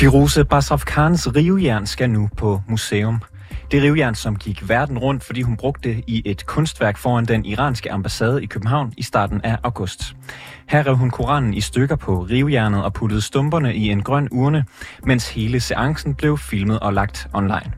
Firoze 0.00 0.44
Khans 0.86 1.28
rivejern 1.36 1.86
skal 1.86 2.10
nu 2.10 2.28
på 2.36 2.62
museum. 2.68 3.20
Det 3.70 3.82
rivejern, 3.82 4.14
som 4.14 4.36
gik 4.36 4.68
verden 4.68 4.98
rundt, 4.98 5.24
fordi 5.24 5.42
hun 5.42 5.56
brugte 5.56 5.88
det 5.88 6.04
i 6.06 6.22
et 6.24 6.46
kunstværk 6.46 6.96
foran 6.96 7.24
den 7.24 7.44
iranske 7.44 7.92
ambassade 7.92 8.42
i 8.42 8.46
København 8.46 8.92
i 8.96 9.02
starten 9.02 9.40
af 9.44 9.58
august. 9.62 10.16
Her 10.68 10.86
rev 10.86 10.96
hun 10.96 11.10
Koranen 11.10 11.54
i 11.54 11.60
stykker 11.60 11.96
på 11.96 12.22
rivejernet 12.22 12.84
og 12.84 12.92
puttede 12.92 13.20
stumperne 13.20 13.74
i 13.74 13.88
en 13.88 14.02
grøn 14.02 14.28
urne, 14.30 14.64
mens 15.04 15.28
hele 15.28 15.60
seancen 15.60 16.14
blev 16.14 16.38
filmet 16.38 16.78
og 16.78 16.94
lagt 16.94 17.26
online. 17.32 17.72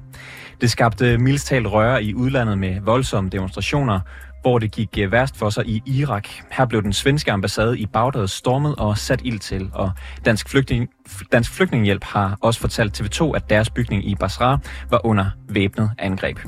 Det 0.60 0.70
skabte 0.70 1.18
mildstalt 1.18 1.66
røre 1.66 2.04
i 2.04 2.14
udlandet 2.14 2.58
med 2.58 2.80
voldsomme 2.80 3.30
demonstrationer, 3.30 4.00
hvor 4.42 4.58
det 4.58 4.72
gik 4.72 4.98
øh, 4.98 5.12
værst 5.12 5.36
for 5.36 5.50
sig 5.50 5.66
i 5.66 5.82
Irak. 5.86 6.28
Her 6.50 6.66
blev 6.66 6.82
den 6.82 6.92
svenske 6.92 7.32
ambassade 7.32 7.78
i 7.78 7.86
Bagdad 7.86 8.28
stormet 8.28 8.76
og 8.76 8.98
sat 8.98 9.20
ild 9.24 9.38
til, 9.38 9.70
og 9.72 9.90
Dansk, 10.24 10.48
Flygtning, 10.48 10.88
Dansk 11.32 11.52
Flygtninghjælp 11.52 12.04
har 12.04 12.38
også 12.40 12.60
fortalt 12.60 13.00
TV2, 13.00 13.32
at 13.36 13.50
deres 13.50 13.70
bygning 13.70 14.08
i 14.08 14.14
Basra 14.14 14.58
var 14.90 15.06
under 15.06 15.30
væbnet 15.48 15.90
angreb. 15.98 16.38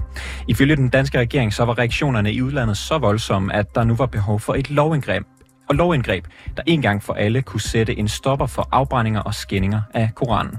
Ifølge 0.49 0.77
den 0.77 0.89
danske 0.89 1.19
regering 1.19 1.53
så 1.53 1.65
var 1.65 1.79
reaktionerne 1.79 2.33
i 2.33 2.43
udlandet 2.43 2.77
så 2.77 2.99
voldsomme, 2.99 3.55
at 3.55 3.75
der 3.75 3.85
nu 3.85 3.95
var 3.95 4.07
behov 4.07 4.41
for 4.41 4.55
et 4.55 4.71
lovindgreb, 4.71 5.25
og 5.69 5.75
lovindgreb, 5.75 6.25
der 6.57 6.63
en 6.67 6.83
gang 6.83 7.03
for 7.03 7.13
alle 7.13 7.43
kunne 7.43 7.61
sætte 7.61 7.99
en 7.99 8.09
stopper 8.09 8.47
for 8.47 8.69
afbrændinger 8.73 9.21
og 9.21 9.35
skændinger 9.35 9.81
af 9.95 10.11
Koranen. 10.15 10.59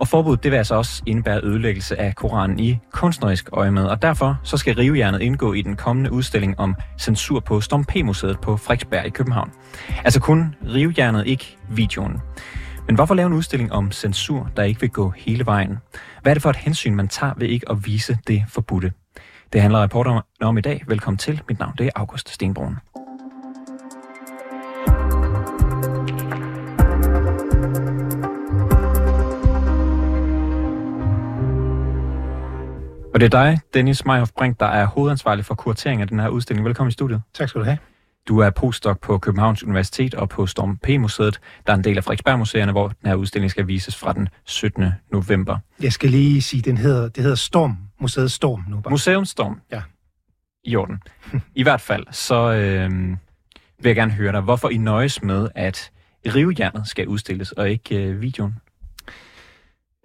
Og 0.00 0.08
forbuddet 0.08 0.42
det 0.42 0.50
vil 0.50 0.56
altså 0.56 0.74
også 0.74 1.02
indebære 1.06 1.40
ødelæggelse 1.42 2.00
af 2.00 2.14
Koranen 2.14 2.58
i 2.58 2.78
kunstnerisk 2.92 3.48
øjemed, 3.52 3.84
og 3.84 4.02
derfor 4.02 4.40
så 4.42 4.56
skal 4.56 4.74
rivejernet 4.74 5.20
indgå 5.20 5.52
i 5.52 5.62
den 5.62 5.76
kommende 5.76 6.12
udstilling 6.12 6.60
om 6.60 6.74
censur 6.98 7.40
på 7.40 7.60
Storm 7.60 7.84
P-museet 7.84 8.40
på 8.40 8.56
Frederiksberg 8.56 9.06
i 9.06 9.10
København. 9.10 9.50
Altså 10.04 10.20
kun 10.20 10.54
rivejernet, 10.74 11.26
ikke 11.26 11.56
videoen. 11.70 12.20
Men 12.86 12.96
hvorfor 12.96 13.14
lave 13.14 13.26
en 13.26 13.32
udstilling 13.32 13.72
om 13.72 13.92
censur, 13.92 14.50
der 14.56 14.62
ikke 14.62 14.80
vil 14.80 14.90
gå 14.90 15.10
hele 15.16 15.46
vejen? 15.46 15.78
Hvad 16.22 16.32
er 16.32 16.34
det 16.34 16.42
for 16.42 16.50
et 16.50 16.56
hensyn, 16.56 16.94
man 16.94 17.08
tager 17.08 17.32
ved 17.36 17.48
ikke 17.48 17.70
at 17.70 17.86
vise 17.86 18.18
det 18.26 18.44
forbudte? 18.48 18.92
Det 19.52 19.60
handler 19.60 19.82
reporterne 19.82 20.22
om 20.40 20.58
i 20.58 20.60
dag. 20.60 20.84
Velkommen 20.86 21.18
til. 21.18 21.42
Mit 21.48 21.58
navn 21.58 21.74
det 21.78 21.86
er 21.86 21.90
August 21.94 22.30
Stenbrun. 22.30 22.76
Og 33.14 33.20
det 33.20 33.34
er 33.34 33.44
dig, 33.44 33.60
Dennis 33.74 34.04
Meyhoff 34.04 34.32
Brink, 34.32 34.60
der 34.60 34.66
er 34.66 34.86
hovedansvarlig 34.86 35.44
for 35.44 35.54
kuratering 35.54 36.00
af 36.00 36.08
den 36.08 36.20
her 36.20 36.28
udstilling. 36.28 36.66
Velkommen 36.66 36.88
i 36.88 36.92
studiet. 36.92 37.22
Tak 37.34 37.48
skal 37.48 37.58
du 37.58 37.64
have. 37.64 37.78
Du 38.28 38.38
er 38.38 38.50
postdoc 38.50 39.00
på 39.00 39.18
Københavns 39.18 39.64
Universitet 39.64 40.14
og 40.14 40.28
på 40.28 40.46
Storm 40.46 40.76
P-museet, 40.76 41.40
der 41.66 41.72
er 41.72 41.76
en 41.76 41.84
del 41.84 41.96
af 41.96 42.04
Frederiksberg-museerne, 42.04 42.72
hvor 42.72 42.88
den 42.88 43.08
her 43.08 43.14
udstilling 43.14 43.50
skal 43.50 43.66
vises 43.66 43.96
fra 43.96 44.12
den 44.12 44.28
17. 44.44 44.84
november. 45.12 45.58
Jeg 45.82 45.92
skal 45.92 46.10
lige 46.10 46.42
sige, 46.42 46.62
den 46.62 46.76
hedder, 46.78 47.08
det 47.08 47.22
hedder 47.22 47.36
Storm, 47.36 47.76
Museet 48.00 48.32
Storm 48.32 48.64
nu. 48.68 48.80
Bare. 48.80 48.90
Museum 48.90 49.24
Storm? 49.24 49.60
Ja. 49.72 49.82
I 50.64 50.76
orden. 50.76 51.02
I 51.54 51.62
hvert 51.62 51.80
fald, 51.80 52.06
så 52.10 52.52
øh, 52.52 52.90
vil 53.78 53.88
jeg 53.88 53.96
gerne 53.96 54.12
høre 54.12 54.32
dig, 54.32 54.40
hvorfor 54.40 54.68
I 54.68 54.76
nøjes 54.76 55.22
med, 55.22 55.48
at 55.54 55.90
rivejernet 56.26 56.88
skal 56.88 57.08
udstilles, 57.08 57.52
og 57.52 57.70
ikke 57.70 58.04
øh, 58.04 58.20
videoen? 58.20 58.54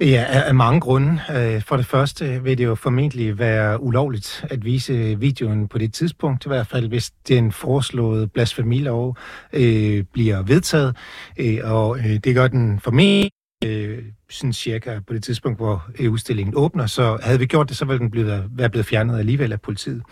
Ja, 0.02 0.26
af 0.30 0.56
mange 0.56 0.80
grunde. 0.80 1.22
Øh, 1.36 1.62
for 1.62 1.78
det 1.78 1.86
første 1.86 2.44
vil 2.44 2.58
det 2.58 2.64
jo 2.64 2.76
formentlig 2.76 3.40
være 3.40 3.84
ulovligt 3.84 4.46
at 4.50 4.66
vise 4.66 5.20
videoen 5.20 5.68
på 5.68 5.78
det 5.78 5.94
tidspunkt, 5.94 6.46
i 6.46 6.50
hvert 6.50 6.68
fald 6.68 6.88
hvis 6.88 7.12
den 7.28 7.52
foreslåede 7.52 8.28
blasfemilov 8.28 9.18
øh, 9.54 10.04
bliver 10.14 10.42
vedtaget, 10.42 10.96
øh, 11.40 11.58
og 11.64 11.98
øh, 12.00 12.06
det 12.24 12.36
gør 12.36 12.48
den 12.48 12.80
formentlig 12.80 13.32
øh, 13.66 14.04
sådan 14.30 14.54
cirka 14.54 15.00
på 15.08 15.14
det 15.14 15.24
tidspunkt, 15.24 15.58
hvor 15.58 15.86
øh, 16.00 16.12
udstillingen 16.12 16.54
åbner, 16.58 16.86
så 16.86 17.18
havde 17.24 17.40
vi 17.40 17.46
gjort 17.46 17.70
det, 17.70 17.78
så 17.78 17.86
ville 17.86 18.00
den 18.00 18.12
blive, 18.12 18.44
være 18.52 18.70
blevet 18.70 18.86
fjernet 18.86 19.20
alligevel 19.20 19.52
af 19.52 19.62
politiet. 19.62 20.04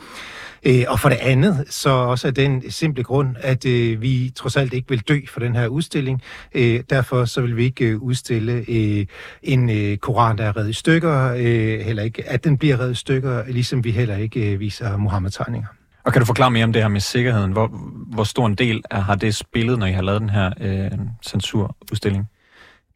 Øh, 0.67 0.83
og 0.87 0.99
for 0.99 1.09
det 1.09 1.17
andet, 1.21 1.65
så 1.69 1.89
også 1.89 2.27
af 2.27 2.33
den 2.33 2.71
simple 2.71 3.03
grund, 3.03 3.35
at 3.39 3.65
øh, 3.65 4.01
vi 4.01 4.31
trods 4.35 4.57
alt 4.57 4.73
ikke 4.73 4.89
vil 4.89 4.99
dø 4.99 5.19
for 5.27 5.39
den 5.39 5.55
her 5.55 5.67
udstilling. 5.67 6.21
Øh, 6.55 6.83
derfor 6.89 7.25
så 7.25 7.41
vil 7.41 7.57
vi 7.57 7.63
ikke 7.63 7.85
øh, 7.85 8.01
udstille 8.01 8.65
øh, 8.67 9.05
en 9.43 9.69
øh, 9.69 9.97
koran, 9.97 10.37
der 10.37 10.43
er 10.43 10.57
reddet 10.57 10.69
i 10.69 10.73
stykker, 10.73 11.33
øh, 11.37 11.79
heller 11.79 12.03
ikke, 12.03 12.29
at 12.29 12.43
den 12.43 12.57
bliver 12.57 12.79
reddet 12.79 12.93
i 12.93 12.95
stykker, 12.95 13.43
ligesom 13.47 13.83
vi 13.83 13.91
heller 13.91 14.17
ikke 14.17 14.53
øh, 14.53 14.59
viser 14.59 14.97
Mohammed-tegninger. 14.97 15.67
Og 16.03 16.13
kan 16.13 16.19
du 16.19 16.25
forklare 16.25 16.51
mere 16.51 16.63
om 16.63 16.73
det 16.73 16.81
her 16.81 16.89
med 16.89 17.01
sikkerheden? 17.01 17.51
Hvor, 17.51 17.67
hvor 18.13 18.23
stor 18.23 18.45
en 18.45 18.55
del 18.55 18.83
har 18.91 19.15
det 19.15 19.35
spillet, 19.35 19.79
når 19.79 19.85
I 19.85 19.91
har 19.91 20.01
lavet 20.01 20.21
den 20.21 20.29
her 20.29 20.51
øh, 20.61 20.91
censurudstilling? 21.25 22.29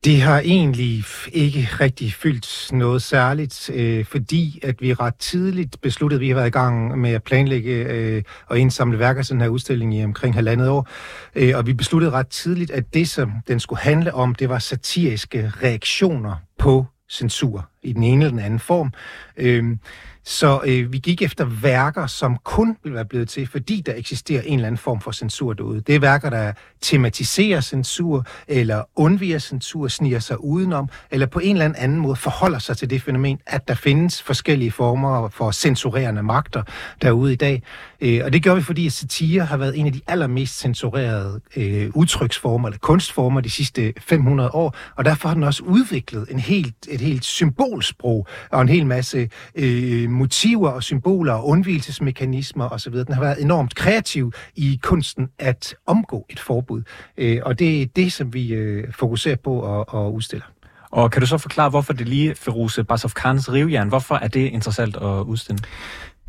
Det 0.04 0.22
har 0.22 0.40
egentlig 0.40 1.04
ikke 1.34 1.70
rigtig 1.80 2.14
fyldt 2.14 2.70
noget 2.74 3.02
særligt, 3.02 3.70
øh, 3.74 4.06
fordi 4.06 4.60
at 4.64 4.82
vi 4.82 4.94
ret 4.94 5.16
tidligt 5.16 5.82
besluttede, 5.82 6.18
at 6.18 6.22
vi 6.22 6.28
har 6.28 6.36
været 6.36 6.48
i 6.48 6.52
gang 6.52 7.00
med 7.00 7.12
at 7.12 7.24
planlægge 7.24 7.72
øh, 7.72 8.24
og 8.48 8.60
indsamle 8.60 9.00
værker 9.00 9.24
til 9.24 9.34
den 9.34 9.42
her 9.42 9.48
udstilling 9.48 9.96
i 9.96 10.04
omkring 10.04 10.36
halvandet 10.36 10.70
år. 10.70 10.88
Øh, 11.36 11.58
og 11.58 11.68
vi 11.68 11.74
besluttede 11.74 12.12
ret 12.12 12.28
tidligt, 12.28 12.72
at 12.72 12.94
det, 12.94 13.10
som 13.10 13.32
den 13.48 13.60
skulle 13.60 13.80
handle 13.80 14.14
om, 14.14 14.36
det 14.36 14.50
var 14.50 14.60
satiriske 14.60 15.52
reaktioner 15.64 16.36
på 16.60 16.86
censur 17.12 17.70
i 17.84 17.94
den 17.94 18.04
ene 18.04 18.26
eller 18.26 18.30
den 18.30 18.46
anden 18.46 18.60
form. 18.60 18.94
Øh, 19.38 19.78
så 20.24 20.62
øh, 20.66 20.94
vi 20.94 20.98
gik 20.98 21.22
efter 21.22 21.46
værker, 21.46 22.08
som 22.08 22.38
kun 22.44 22.78
ville 22.84 22.96
være 22.96 23.06
blevet 23.06 23.30
til, 23.30 23.48
fordi 23.48 23.82
der 23.86 23.94
eksisterer 23.96 24.42
en 24.42 24.54
eller 24.54 24.68
anden 24.68 24.78
form 24.78 25.02
for 25.02 25.12
censur 25.12 25.54
derude. 25.54 25.82
Det 25.82 25.96
er 25.96 26.00
værker, 26.00 26.30
der 26.30 26.54
tematiserer 26.82 27.62
censur, 27.62 28.26
eller 28.48 28.84
undviger 28.96 29.40
censur, 29.40 29.88
sniger 29.88 30.20
sig 30.20 30.44
udenom, 30.44 30.90
eller 31.12 31.28
på 31.28 31.40
en 31.40 31.56
eller 31.56 31.74
anden 31.78 31.98
måde 31.98 32.16
forholder 32.16 32.60
sig 32.60 32.78
til 32.78 32.90
det 32.90 33.02
fænomen, 33.02 33.40
at 33.48 33.68
der 33.68 33.74
findes 33.74 34.22
forskellige 34.22 34.72
former 34.72 35.30
for 35.30 35.52
censurerende 35.52 36.24
magter 36.24 36.64
derude 37.02 37.34
i 37.34 37.36
dag. 37.36 37.64
Øh, 38.02 38.22
og 38.24 38.34
det 38.34 38.44
gør 38.44 38.56
vi, 38.56 38.62
fordi 38.62 38.90
satire 38.90 39.46
har 39.46 39.58
været 39.58 39.80
en 39.80 39.86
af 39.86 39.94
de 39.94 40.02
allermest 40.08 40.60
censurerede 40.60 41.42
øh, 41.56 41.90
udtryksformer, 41.96 42.68
eller 42.68 42.80
kunstformer 42.80 43.42
de 43.42 43.50
sidste 43.50 43.94
500 44.00 44.50
år, 44.50 44.76
og 44.96 45.06
derfor 45.06 45.28
har 45.28 45.36
den 45.36 45.44
også 45.44 45.64
udviklet 45.64 46.28
en 46.32 46.40
helt, 46.40 46.76
et 46.90 47.02
helt 47.02 47.26
symbol 47.26 47.71
symbolsprog 47.72 48.28
og 48.52 48.62
en 48.62 48.70
hel 48.70 48.86
masse 48.86 49.30
øh, 49.56 50.10
motiver 50.10 50.70
og 50.70 50.84
symboler 50.84 51.34
og 51.34 51.48
undvielsesmekanismer 51.48 52.70
osv. 52.70 52.94
Den 52.94 53.14
har 53.14 53.22
været 53.22 53.42
enormt 53.42 53.76
kreativ 53.76 54.34
i 54.56 54.80
kunsten 54.84 55.30
at 55.40 55.76
omgå 55.88 56.26
et 56.30 56.40
forbud. 56.40 56.84
Øh, 57.18 57.40
og 57.46 57.60
det 57.60 57.82
er 57.82 57.86
det, 57.96 58.14
som 58.14 58.34
vi 58.34 58.54
øh, 58.54 58.94
fokuserer 58.94 59.36
på 59.36 59.80
at, 59.80 59.86
at 59.94 60.12
udstille. 60.12 60.44
Og 60.92 61.12
kan 61.12 61.22
du 61.22 61.28
så 61.28 61.38
forklare, 61.38 61.70
hvorfor 61.70 61.94
det 61.94 62.08
lige 62.08 62.36
Feruse 62.36 62.84
Basov 62.84 63.12
Khans 63.12 63.52
rivjern, 63.52 63.88
hvorfor 63.88 64.16
er 64.16 64.28
det 64.28 64.50
interessant 64.50 64.96
at 64.96 65.24
udstille? 65.24 65.64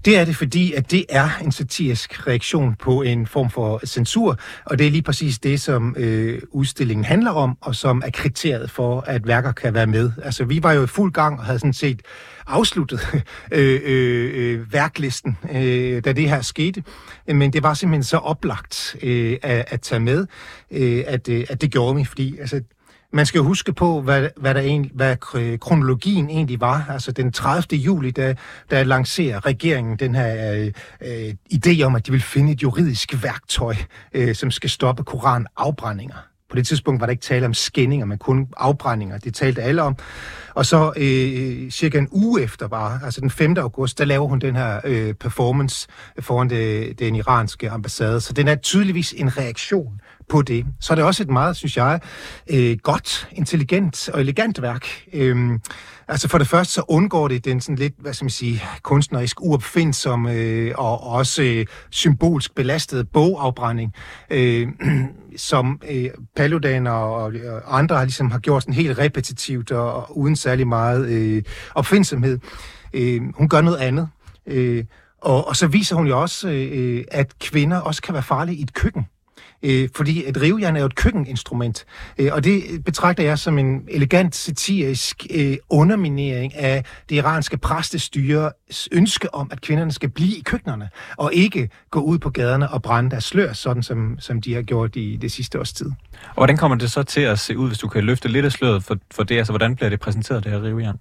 Det 0.04 0.18
er 0.18 0.24
det, 0.24 0.36
fordi 0.36 0.72
at 0.72 0.90
det 0.90 1.04
er 1.08 1.28
en 1.44 1.52
satirisk 1.52 2.26
reaktion 2.26 2.74
på 2.74 3.02
en 3.02 3.26
form 3.26 3.50
for 3.50 3.86
censur, 3.86 4.38
og 4.64 4.78
det 4.78 4.86
er 4.86 4.90
lige 4.90 5.02
præcis 5.02 5.38
det, 5.38 5.60
som 5.60 5.96
øh, 5.98 6.42
udstillingen 6.50 7.04
handler 7.04 7.30
om, 7.30 7.58
og 7.60 7.74
som 7.74 8.02
er 8.04 8.10
kriteriet 8.10 8.70
for, 8.70 9.00
at 9.00 9.26
værker 9.26 9.52
kan 9.52 9.74
være 9.74 9.86
med. 9.86 10.10
Altså, 10.22 10.44
vi 10.44 10.62
var 10.62 10.72
jo 10.72 10.84
i 10.84 10.86
fuld 10.86 11.12
gang 11.12 11.38
og 11.38 11.44
havde 11.44 11.58
sådan 11.58 11.72
set 11.72 12.02
afsluttet 12.46 13.00
øh, 13.52 13.80
øh, 13.84 14.30
øh, 14.34 14.72
værklisten, 14.72 15.38
øh, 15.52 16.04
da 16.04 16.12
det 16.12 16.28
her 16.28 16.40
skete, 16.40 16.84
men 17.26 17.52
det 17.52 17.62
var 17.62 17.74
simpelthen 17.74 18.04
så 18.04 18.16
oplagt 18.16 18.96
øh, 19.02 19.36
at, 19.42 19.64
at 19.68 19.80
tage 19.80 20.00
med, 20.00 20.26
øh, 20.70 21.04
at, 21.06 21.28
øh, 21.28 21.44
at 21.48 21.60
det 21.60 21.70
gjorde 21.70 21.96
vi, 21.96 22.04
fordi 22.04 22.38
altså, 22.38 22.60
man 23.12 23.26
skal 23.26 23.40
huske 23.40 23.72
på, 23.72 24.00
hvad, 24.00 24.28
hvad, 24.36 24.54
der 24.54 24.60
egentlig, 24.60 24.92
hvad 24.94 25.16
kronologien 25.58 26.30
egentlig 26.30 26.60
var. 26.60 26.86
Altså 26.90 27.12
den 27.12 27.32
30. 27.32 27.80
juli, 27.80 28.10
da, 28.10 28.34
da 28.70 28.82
lancerer 28.82 29.46
regeringen 29.46 29.96
den 29.96 30.14
her 30.14 30.52
øh, 30.54 30.72
øh, 31.00 31.34
idé 31.54 31.82
om, 31.82 31.94
at 31.94 32.06
de 32.06 32.12
vil 32.12 32.22
finde 32.22 32.52
et 32.52 32.62
juridisk 32.62 33.22
værktøj, 33.22 33.74
øh, 34.14 34.34
som 34.34 34.50
skal 34.50 34.70
stoppe 34.70 35.04
koranafbrændinger. 35.04 36.16
På 36.50 36.56
det 36.56 36.66
tidspunkt 36.66 37.00
var 37.00 37.06
der 37.06 37.10
ikke 37.10 37.22
tale 37.22 37.46
om 37.46 37.54
skændinger, 37.54 38.06
men 38.06 38.18
kun 38.18 38.48
afbrændinger. 38.56 39.18
Det 39.18 39.34
talte 39.34 39.62
alle 39.62 39.82
om. 39.82 39.96
Og 40.54 40.66
så 40.66 40.92
øh, 40.96 41.70
cirka 41.70 41.98
en 41.98 42.08
uge 42.10 42.42
efter 42.42 42.68
bare, 42.68 43.00
altså 43.04 43.20
den 43.20 43.30
5. 43.30 43.56
august, 43.58 43.98
der 43.98 44.04
laver 44.04 44.28
hun 44.28 44.38
den 44.38 44.56
her 44.56 44.80
øh, 44.84 45.14
performance 45.14 45.88
foran 46.20 46.50
det, 46.50 46.98
den 46.98 47.14
iranske 47.14 47.70
ambassade. 47.70 48.20
Så 48.20 48.32
den 48.32 48.48
er 48.48 48.54
tydeligvis 48.54 49.14
en 49.16 49.38
reaktion 49.38 50.00
på 50.28 50.42
det. 50.42 50.66
Så 50.80 50.92
er 50.92 50.94
det 50.94 51.04
også 51.04 51.22
et 51.22 51.30
meget, 51.30 51.56
synes 51.56 51.76
jeg, 51.76 52.00
øh, 52.50 52.76
godt, 52.82 53.28
intelligent 53.32 54.08
og 54.08 54.20
elegant 54.20 54.62
værk. 54.62 54.86
Øhm, 55.12 55.60
altså 56.08 56.28
for 56.28 56.38
det 56.38 56.46
første 56.48 56.72
så 56.72 56.82
undgår 56.88 57.28
det 57.28 57.44
den 57.44 57.60
sådan 57.60 57.76
lidt, 57.76 57.94
hvad 57.98 58.12
skal 58.12 58.24
man 58.24 58.30
sige, 58.30 58.62
kunstnerisk 58.82 59.40
uopfindsom 59.40 60.26
øh, 60.26 60.72
og 60.78 61.02
også 61.06 61.42
øh, 61.42 61.66
symbolsk 61.90 62.54
belastet 62.54 63.08
bogafbrænding, 63.08 63.92
øh, 64.30 64.68
som 65.36 65.80
øh, 65.90 66.10
Paludan 66.36 66.86
og, 66.86 67.12
og 67.14 67.78
andre 67.78 67.96
har 67.96 68.04
ligesom 68.04 68.30
har 68.30 68.38
gjort 68.38 68.62
sådan 68.62 68.74
helt 68.74 68.98
repetitivt 68.98 69.72
og, 69.72 69.94
og 69.94 70.18
uden 70.18 70.36
særlig 70.36 70.68
meget 70.68 71.08
øh, 71.08 71.42
opfindsomhed. 71.74 72.38
Øh, 72.94 73.22
hun 73.34 73.48
gør 73.48 73.60
noget 73.60 73.78
andet. 73.78 74.08
Øh, 74.46 74.84
og, 75.22 75.48
og 75.48 75.56
så 75.56 75.66
viser 75.66 75.96
hun 75.96 76.06
jo 76.06 76.20
også, 76.20 76.48
øh, 76.48 77.04
at 77.10 77.38
kvinder 77.38 77.80
også 77.80 78.02
kan 78.02 78.14
være 78.14 78.22
farlige 78.22 78.56
i 78.56 78.62
et 78.62 78.74
køkken 78.74 79.06
øh, 79.62 79.88
fordi 79.96 80.28
et 80.28 80.42
rivejern 80.42 80.76
er 80.76 80.80
jo 80.80 80.86
et 80.86 80.94
køkkeninstrument, 80.94 81.84
øh, 82.18 82.30
og 82.32 82.44
det 82.44 82.84
betragter 82.84 83.22
jeg 83.22 83.38
som 83.38 83.58
en 83.58 83.82
elegant 83.88 84.34
satirisk 84.34 85.26
øh, 85.30 85.56
underminering 85.70 86.54
af 86.54 86.84
det 87.08 87.16
iranske 87.16 87.56
præstestyres 87.56 88.88
ønske 88.92 89.34
om, 89.34 89.48
at 89.52 89.60
kvinderne 89.60 89.92
skal 89.92 90.08
blive 90.08 90.36
i 90.36 90.42
køkkenerne, 90.44 90.88
og 91.16 91.34
ikke 91.34 91.68
gå 91.90 92.00
ud 92.00 92.18
på 92.18 92.30
gaderne 92.30 92.70
og 92.70 92.82
brænde 92.82 93.10
deres 93.10 93.24
slør, 93.24 93.52
sådan 93.52 93.82
som, 93.82 94.16
som 94.18 94.40
de 94.40 94.54
har 94.54 94.62
gjort 94.62 94.96
i 94.96 95.16
det 95.16 95.32
sidste 95.32 95.60
års 95.60 95.72
tid. 95.72 95.86
Og 95.86 96.34
hvordan 96.34 96.56
kommer 96.56 96.76
det 96.76 96.90
så 96.90 97.02
til 97.02 97.20
at 97.20 97.38
se 97.38 97.58
ud, 97.58 97.68
hvis 97.68 97.78
du 97.78 97.88
kan 97.88 98.04
løfte 98.04 98.28
lidt 98.28 98.44
af 98.44 98.52
sløret 98.52 98.84
for, 98.84 98.96
for 99.10 99.22
det? 99.22 99.38
Altså, 99.38 99.52
hvordan 99.52 99.76
bliver 99.76 99.90
det 99.90 100.00
præsenteret, 100.00 100.44
det 100.44 100.52
her 100.52 100.62
rivejern? 100.62 100.98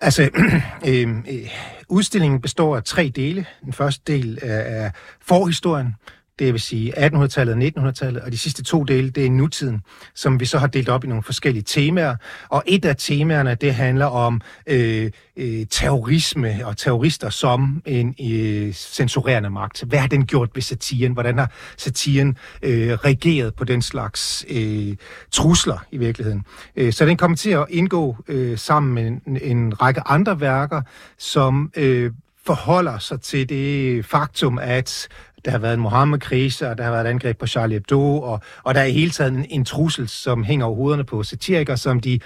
Altså, 0.00 0.30
øh, 0.88 1.08
øh, 1.08 1.50
udstillingen 1.88 2.40
består 2.40 2.76
af 2.76 2.84
tre 2.84 3.12
dele. 3.16 3.46
Den 3.64 3.72
første 3.72 4.12
del 4.12 4.38
er, 4.42 4.60
er 4.60 4.90
forhistorien, 5.20 5.94
det 6.40 6.52
vil 6.52 6.60
sige 6.60 7.06
1800-tallet 7.06 7.54
og 7.54 7.88
1900-tallet, 7.88 8.22
og 8.22 8.32
de 8.32 8.38
sidste 8.38 8.62
to 8.62 8.84
dele, 8.84 9.10
det 9.10 9.26
er 9.26 9.30
nutiden, 9.30 9.80
som 10.14 10.40
vi 10.40 10.44
så 10.44 10.58
har 10.58 10.66
delt 10.66 10.88
op 10.88 11.04
i 11.04 11.06
nogle 11.06 11.22
forskellige 11.22 11.62
temaer. 11.62 12.16
Og 12.48 12.62
et 12.66 12.84
af 12.84 12.96
temaerne, 12.96 13.54
det 13.54 13.74
handler 13.74 14.06
om 14.06 14.40
øh, 14.66 15.10
øh, 15.36 15.66
terrorisme 15.70 16.60
og 16.64 16.76
terrorister 16.76 17.30
som 17.30 17.82
en 17.86 18.14
øh, 18.32 18.72
censurerende 18.72 19.50
magt. 19.50 19.82
Hvad 19.86 19.98
har 19.98 20.08
den 20.08 20.26
gjort 20.26 20.50
ved 20.54 20.62
satiren? 20.62 21.12
Hvordan 21.12 21.38
har 21.38 21.52
satiren 21.76 22.36
øh, 22.62 22.90
reageret 22.92 23.54
på 23.54 23.64
den 23.64 23.82
slags 23.82 24.44
øh, 24.48 24.96
trusler 25.32 25.86
i 25.90 25.98
virkeligheden? 25.98 26.44
Øh, 26.76 26.92
så 26.92 27.06
den 27.06 27.16
kommer 27.16 27.36
til 27.36 27.50
at 27.50 27.66
indgå 27.70 28.16
øh, 28.28 28.58
sammen 28.58 28.94
med 28.94 29.06
en, 29.06 29.38
en 29.42 29.82
række 29.82 30.00
andre 30.06 30.40
værker, 30.40 30.82
som 31.18 31.72
øh, 31.76 32.12
forholder 32.46 32.98
sig 32.98 33.20
til 33.20 33.48
det 33.48 34.04
faktum, 34.04 34.58
at 34.58 35.08
der 35.44 35.50
har 35.50 35.58
været 35.58 35.74
en 35.74 35.80
Mohammed-krise, 35.80 36.68
og 36.68 36.78
der 36.78 36.84
har 36.84 36.90
været 36.90 37.04
et 37.04 37.10
angreb 37.10 37.38
på 37.38 37.46
Charlie 37.46 37.74
Hebdo, 37.74 38.20
og, 38.22 38.40
og 38.62 38.74
der 38.74 38.80
er 38.80 38.84
i 38.84 38.92
hele 38.92 39.10
taget 39.10 39.32
en, 39.32 39.46
en 39.50 39.64
trussel, 39.64 40.08
som 40.08 40.44
hænger 40.44 40.66
over 40.66 40.76
hovederne 40.76 41.04
på 41.04 41.22
satirikere, 41.22 41.76
som 41.76 42.00
de 42.00 42.20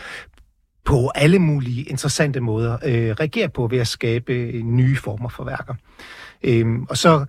på 0.84 1.10
alle 1.14 1.38
mulige 1.38 1.82
interessante 1.82 2.40
måder 2.40 2.78
øh, 2.84 3.10
reagerer 3.10 3.48
på 3.48 3.66
ved 3.66 3.78
at 3.78 3.88
skabe 3.88 4.32
øh, 4.32 4.62
nye 4.62 4.96
former 4.96 5.28
for 5.28 5.44
værker. 5.44 5.74
Øhm, 6.42 6.82
og 6.82 6.96
så 6.96 7.24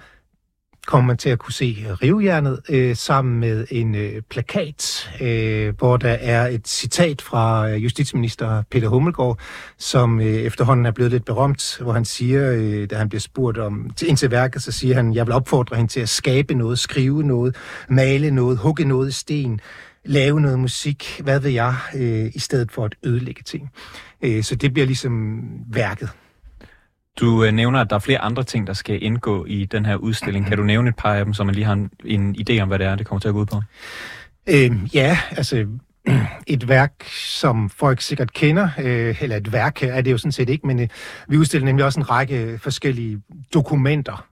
kommer 0.85 1.07
man 1.07 1.17
til 1.17 1.29
at 1.29 1.39
kunne 1.39 1.53
se 1.53 1.85
rivjernet 2.01 2.59
øh, 2.69 2.95
sammen 2.95 3.39
med 3.39 3.65
en 3.71 3.95
øh, 3.95 4.21
plakat, 4.29 5.11
øh, 5.21 5.77
hvor 5.77 5.97
der 5.97 6.09
er 6.09 6.47
et 6.47 6.67
citat 6.67 7.21
fra 7.21 7.69
øh, 7.69 7.83
justitsminister 7.83 8.63
Peter 8.71 8.87
Hummelgaard, 8.87 9.39
som 9.77 10.19
øh, 10.19 10.25
efterhånden 10.25 10.85
er 10.85 10.91
blevet 10.91 11.11
lidt 11.11 11.25
berømt, 11.25 11.77
hvor 11.81 11.93
han 11.93 12.05
siger, 12.05 12.51
øh, 12.51 12.89
da 12.89 12.95
han 12.95 13.09
bliver 13.09 13.21
spurgt 13.21 13.57
om 13.57 13.89
til, 13.95 14.09
ind 14.09 14.17
til 14.17 14.31
værket, 14.31 14.63
så 14.63 14.71
siger 14.71 14.95
han, 14.95 15.13
jeg 15.13 15.25
vil 15.25 15.33
opfordre 15.33 15.75
hende 15.75 15.91
til 15.91 15.99
at 15.99 16.09
skabe 16.09 16.53
noget, 16.53 16.79
skrive 16.79 17.23
noget, 17.23 17.55
male 17.89 18.31
noget, 18.31 18.57
hugge 18.57 18.85
noget 18.85 19.09
i 19.09 19.11
sten, 19.11 19.59
lave 20.05 20.41
noget 20.41 20.59
musik, 20.59 21.21
hvad 21.23 21.39
ved 21.39 21.51
jeg, 21.51 21.75
øh, 21.95 22.31
i 22.33 22.39
stedet 22.39 22.71
for 22.71 22.85
at 22.85 22.95
ødelægge 23.03 23.43
ting. 23.43 23.71
Øh, 24.21 24.43
så 24.43 24.55
det 24.55 24.73
bliver 24.73 24.85
ligesom 24.85 25.43
værket. 25.67 26.09
Du 27.19 27.43
øh, 27.43 27.51
nævner, 27.51 27.81
at 27.81 27.89
der 27.89 27.95
er 27.95 27.99
flere 27.99 28.19
andre 28.19 28.43
ting, 28.43 28.67
der 28.67 28.73
skal 28.73 29.03
indgå 29.03 29.45
i 29.45 29.65
den 29.65 29.85
her 29.85 29.95
udstilling. 29.95 30.45
Kan 30.45 30.57
du 30.57 30.63
nævne 30.63 30.89
et 30.89 30.95
par 30.95 31.13
af 31.13 31.25
dem, 31.25 31.33
så 31.33 31.43
man 31.43 31.55
lige 31.55 31.65
har 31.65 31.73
en, 31.73 31.89
en 32.05 32.35
idé 32.39 32.59
om, 32.59 32.67
hvad 32.67 32.79
det 32.79 32.87
er, 32.87 32.95
det 32.95 33.05
kommer 33.05 33.19
til 33.19 33.27
at 33.27 33.33
gå 33.33 33.39
ud 33.39 33.45
på? 33.45 33.61
Øhm, 34.47 34.85
ja, 34.93 35.19
altså 35.31 35.67
et 36.47 36.67
værk, 36.67 37.03
som 37.15 37.69
folk 37.69 38.01
sikkert 38.01 38.33
kender, 38.33 38.69
øh, 38.79 39.23
eller 39.23 39.37
et 39.37 39.51
værk 39.51 39.83
er 39.83 40.01
det 40.01 40.11
jo 40.11 40.17
sådan 40.17 40.31
set 40.31 40.49
ikke, 40.49 40.67
men 40.67 40.79
øh, 40.79 40.87
vi 41.27 41.37
udstiller 41.37 41.65
nemlig 41.65 41.85
også 41.85 41.99
en 41.99 42.09
række 42.09 42.59
forskellige 42.61 43.21
dokumenter, 43.53 44.27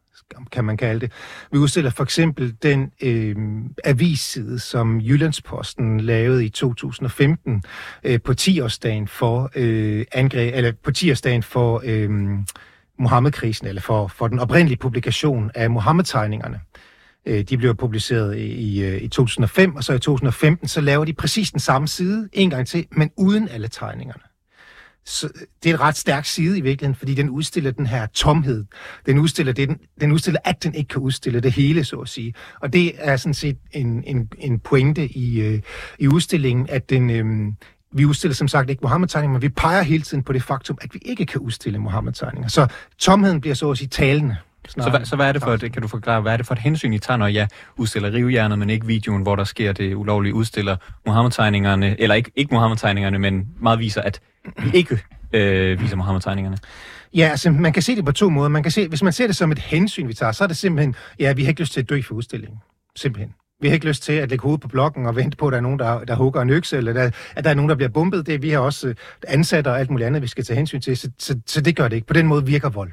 kan 0.51 0.65
man 0.65 0.77
kalde 0.77 0.99
det. 0.99 1.11
Vi 1.51 1.57
udstiller 1.57 1.91
for 1.91 2.03
eksempel 2.03 2.55
den 2.63 2.91
øh, 3.01 3.35
avisside, 3.83 4.59
som 4.59 5.01
Jyllandsposten 5.01 5.99
lavede 5.99 6.45
i 6.45 6.49
2015 6.49 7.63
øh, 8.03 8.21
på 8.21 8.33
10-årsdagen 8.41 9.07
for 9.07 9.51
øh, 9.55 10.05
angreb, 10.11 10.53
eller 10.55 10.71
på 10.83 10.91
10-årsdagen 10.97 11.41
for 11.41 11.81
øh, 11.85 12.09
Mohammed-krisen, 13.03 13.67
eller 13.67 13.81
for, 13.81 14.07
for 14.07 14.27
den 14.27 14.39
oprindelige 14.39 14.77
publikation 14.77 15.51
af 15.55 15.69
Mohammed-tegningerne. 15.69 16.59
Øh, 17.25 17.43
de 17.43 17.57
blev 17.57 17.75
publiceret 17.75 18.37
i, 18.37 18.45
i 18.45 18.83
øh, 18.83 19.09
2005, 19.09 19.75
og 19.75 19.83
så 19.83 19.93
i 19.93 19.99
2015, 19.99 20.67
så 20.67 20.81
laver 20.81 21.05
de 21.05 21.13
præcis 21.13 21.51
den 21.51 21.59
samme 21.59 21.87
side 21.87 22.29
en 22.33 22.49
gang 22.49 22.67
til, 22.67 22.85
men 22.91 23.11
uden 23.17 23.47
alle 23.47 23.67
tegningerne. 23.67 24.23
Så 25.05 25.27
øh, 25.27 25.41
det 25.63 25.69
er 25.69 25.73
en 25.73 25.79
ret 25.79 25.97
stærk 25.97 26.25
side 26.25 26.57
i 26.57 26.61
virkeligheden, 26.61 26.95
fordi 26.95 27.13
den 27.13 27.29
udstiller 27.29 27.71
den 27.71 27.85
her 27.85 28.05
tomhed. 28.05 28.65
Den 29.05 29.19
udstiller, 29.19 29.53
det, 29.53 29.69
den, 29.69 29.79
den 30.01 30.11
udstiller, 30.11 30.39
at 30.43 30.63
den 30.63 30.75
ikke 30.75 30.87
kan 30.87 31.01
udstille 31.01 31.39
det 31.39 31.51
hele, 31.51 31.83
så 31.83 31.95
at 31.95 32.09
sige. 32.09 32.33
Og 32.61 32.73
det 32.73 32.91
er 32.97 33.17
sådan 33.17 33.33
set 33.33 33.57
en, 33.71 34.03
en, 34.03 34.29
en 34.37 34.59
pointe 34.59 35.07
i, 35.07 35.41
øh, 35.41 35.61
i 35.99 36.07
udstillingen, 36.07 36.69
at 36.69 36.89
den, 36.89 37.09
øh, 37.09 37.53
vi 37.93 38.05
udstiller 38.05 38.35
som 38.35 38.47
sagt 38.47 38.69
ikke 38.69 38.79
Mohammed-tegninger, 38.83 39.33
men 39.33 39.41
vi 39.41 39.49
peger 39.49 39.81
hele 39.81 40.03
tiden 40.03 40.23
på 40.23 40.33
det 40.33 40.43
faktum, 40.43 40.77
at 40.81 40.93
vi 40.93 40.99
ikke 41.05 41.25
kan 41.25 41.41
udstille 41.41 41.79
Mohammed-tegninger. 41.79 42.49
Så 42.49 42.67
tomheden 42.97 43.41
bliver 43.41 43.53
så 43.55 43.71
at 43.71 43.77
sige 43.77 43.87
talende. 43.87 44.37
Så, 44.67 44.89
hvad, 44.89 45.05
så 45.05 45.15
hvad 45.15 45.27
er 45.27 45.31
det 45.31 45.43
for, 45.43 45.55
det, 45.55 45.73
kan 45.73 45.81
du 45.81 45.87
forklare, 45.87 46.21
hvad 46.21 46.33
er 46.33 46.37
det 46.37 46.45
for 46.45 46.53
et 46.53 46.59
hensyn, 46.59 46.93
I 46.93 46.99
tager, 46.99 47.17
når 47.17 47.27
jeg 47.27 47.47
udstiller 47.77 48.13
rivjernet, 48.13 48.59
men 48.59 48.69
ikke 48.69 48.85
videoen, 48.85 49.21
hvor 49.21 49.35
der 49.35 49.43
sker 49.43 49.71
det 49.71 49.95
ulovlige, 49.95 50.33
udstiller 50.33 50.75
Mohammed-tegningerne, 51.05 52.01
eller 52.01 52.15
ikke, 52.15 52.31
ikke 52.35 52.53
Mohammed-tegningerne, 52.53 53.19
men 53.19 53.47
meget 53.61 53.79
viser, 53.79 54.01
at 54.01 54.19
I 54.57 54.77
ikke 54.77 54.99
øh, 55.33 55.81
viser 55.81 55.95
Mohammed-tegningerne? 55.95 56.57
Ja, 57.13 57.27
altså 57.27 57.51
man 57.51 57.73
kan 57.73 57.83
se 57.83 57.95
det 57.95 58.05
på 58.05 58.11
to 58.11 58.29
måder. 58.29 58.49
Man 58.49 58.63
kan 58.63 58.71
se, 58.71 58.87
hvis 58.87 59.03
man 59.03 59.13
ser 59.13 59.27
det 59.27 59.35
som 59.35 59.51
et 59.51 59.59
hensyn, 59.59 60.07
vi 60.07 60.13
tager, 60.13 60.31
så 60.31 60.43
er 60.43 60.47
det 60.47 60.57
simpelthen, 60.57 60.95
ja, 61.19 61.33
vi 61.33 61.43
har 61.43 61.49
ikke 61.49 61.61
lyst 61.61 61.73
til 61.73 61.79
at 61.79 61.89
dø 61.89 62.01
for 62.01 62.15
udstillingen. 62.15 62.59
Simpelthen. 62.95 63.33
Vi 63.63 63.67
har 63.67 63.73
ikke 63.73 63.87
lyst 63.87 64.03
til 64.03 64.13
at 64.13 64.29
lægge 64.29 64.43
hovedet 64.43 64.61
på 64.61 64.67
blokken 64.67 65.05
og 65.05 65.15
vente 65.15 65.37
på, 65.37 65.47
at 65.47 65.51
der 65.51 65.57
er 65.57 65.61
nogen, 65.61 65.79
der, 65.79 66.03
der 66.03 66.15
hugger 66.15 66.41
en 66.41 66.49
økse, 66.49 66.77
eller 66.77 66.93
der, 66.93 67.11
at 67.35 67.43
der 67.43 67.49
er 67.49 67.53
nogen, 67.53 67.69
der 67.69 67.75
bliver 67.75 67.89
bumpet. 67.89 68.27
Det, 68.27 68.41
vi 68.41 68.49
har 68.49 68.59
også 68.59 68.87
ansatte 68.87 69.29
ansat 69.29 69.67
og 69.67 69.79
alt 69.79 69.89
muligt 69.89 70.07
andet, 70.07 70.21
vi 70.21 70.27
skal 70.27 70.43
tage 70.43 70.57
hensyn 70.57 70.81
til, 70.81 70.97
så, 70.97 71.09
så, 71.19 71.39
så 71.45 71.61
det 71.61 71.75
gør 71.75 71.87
det 71.87 71.95
ikke. 71.95 72.07
På 72.07 72.13
den 72.13 72.27
måde 72.27 72.45
virker 72.45 72.69
vold. 72.69 72.91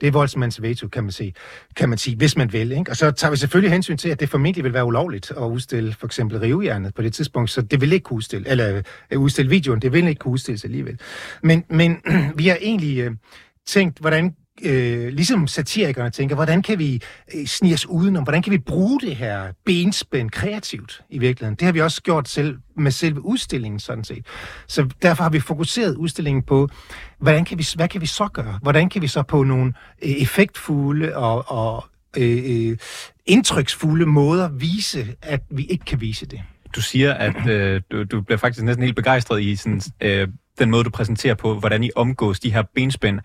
Det 0.00 0.06
er 0.06 0.10
voldsmands 0.12 0.62
veto, 0.62 0.88
kan 0.88 1.04
man, 1.04 1.12
sige, 1.12 1.34
kan 1.76 1.88
man 1.88 1.98
sige, 1.98 2.16
hvis 2.16 2.36
man 2.36 2.52
vil. 2.52 2.72
Ikke? 2.72 2.90
Og 2.90 2.96
så 2.96 3.10
tager 3.10 3.30
vi 3.30 3.36
selvfølgelig 3.36 3.72
hensyn 3.72 3.96
til, 3.96 4.08
at 4.08 4.20
det 4.20 4.28
formentlig 4.28 4.64
vil 4.64 4.72
være 4.72 4.84
ulovligt 4.84 5.30
at 5.30 5.42
udstille 5.42 5.92
for 5.92 6.06
eksempel 6.06 6.38
rivehjernet 6.38 6.94
på 6.94 7.02
det 7.02 7.14
tidspunkt, 7.14 7.50
så 7.50 7.62
det 7.62 7.80
vil 7.80 7.92
ikke 7.92 8.04
kunne 8.04 8.16
udstille, 8.16 8.48
eller 8.48 8.82
øh, 9.10 9.20
udstille 9.20 9.50
videoen, 9.50 9.82
det 9.82 9.92
vil 9.92 10.08
ikke 10.08 10.18
kunne 10.18 10.32
udstilles 10.32 10.64
alligevel. 10.64 11.00
Men, 11.42 11.64
men 11.68 12.02
vi 12.38 12.48
har 12.48 12.58
egentlig 12.60 12.98
øh, 12.98 13.10
tænkt, 13.66 13.98
hvordan 13.98 14.34
øh, 14.64 15.08
ligesom 15.08 15.46
satirikerne 15.46 16.10
tænker, 16.10 16.34
hvordan 16.34 16.62
kan 16.62 16.78
vi 16.78 17.02
øh, 17.34 17.46
snige 17.46 17.74
os 17.74 17.86
udenom, 17.86 18.22
hvordan 18.22 18.42
kan 18.42 18.52
vi 18.52 18.58
bruge 18.58 19.00
det 19.00 19.16
her 19.16 19.52
benspænd 19.64 20.30
kreativt 20.30 21.02
i 21.10 21.18
virkeligheden. 21.18 21.54
Det 21.54 21.64
har 21.64 21.72
vi 21.72 21.80
også 21.80 22.02
gjort 22.02 22.28
selv 22.28 22.58
med 22.76 22.90
selve 22.90 23.24
udstillingen 23.24 23.80
sådan 23.80 24.04
set. 24.04 24.26
Så 24.66 24.88
derfor 25.02 25.22
har 25.22 25.30
vi 25.30 25.40
fokuseret 25.40 25.96
udstillingen 25.96 26.42
på, 26.42 26.68
hvordan 27.18 27.44
kan 27.44 27.58
vi, 27.58 27.66
hvad 27.76 27.88
kan 27.88 28.00
vi 28.00 28.06
så 28.06 28.28
gøre? 28.32 28.58
Hvordan 28.62 28.88
kan 28.88 29.02
vi 29.02 29.06
så 29.06 29.22
på 29.22 29.42
nogle 29.42 29.72
øh, 30.02 30.10
effektfulde 30.10 31.16
og, 31.16 31.50
og 31.50 31.84
øh, 32.16 32.42
øh, 32.46 32.76
indtryksfulde 33.26 34.06
måder 34.06 34.48
vise, 34.48 35.14
at 35.22 35.40
vi 35.50 35.64
ikke 35.64 35.84
kan 35.84 36.00
vise 36.00 36.26
det? 36.26 36.40
Du 36.76 36.80
siger, 36.80 37.14
at 37.14 37.48
øh, 37.48 37.80
du, 37.92 38.04
du 38.04 38.20
bliver 38.20 38.38
faktisk 38.38 38.64
næsten 38.64 38.84
helt 38.84 38.96
begejstret 38.96 39.42
i 39.42 39.56
sådan, 39.56 39.80
øh, 40.00 40.28
den 40.58 40.70
måde, 40.70 40.84
du 40.84 40.90
præsenterer 40.90 41.34
på, 41.34 41.58
hvordan 41.58 41.84
I 41.84 41.90
omgås 41.96 42.40
de 42.40 42.52
her 42.52 42.62
benspænd. 42.74 43.20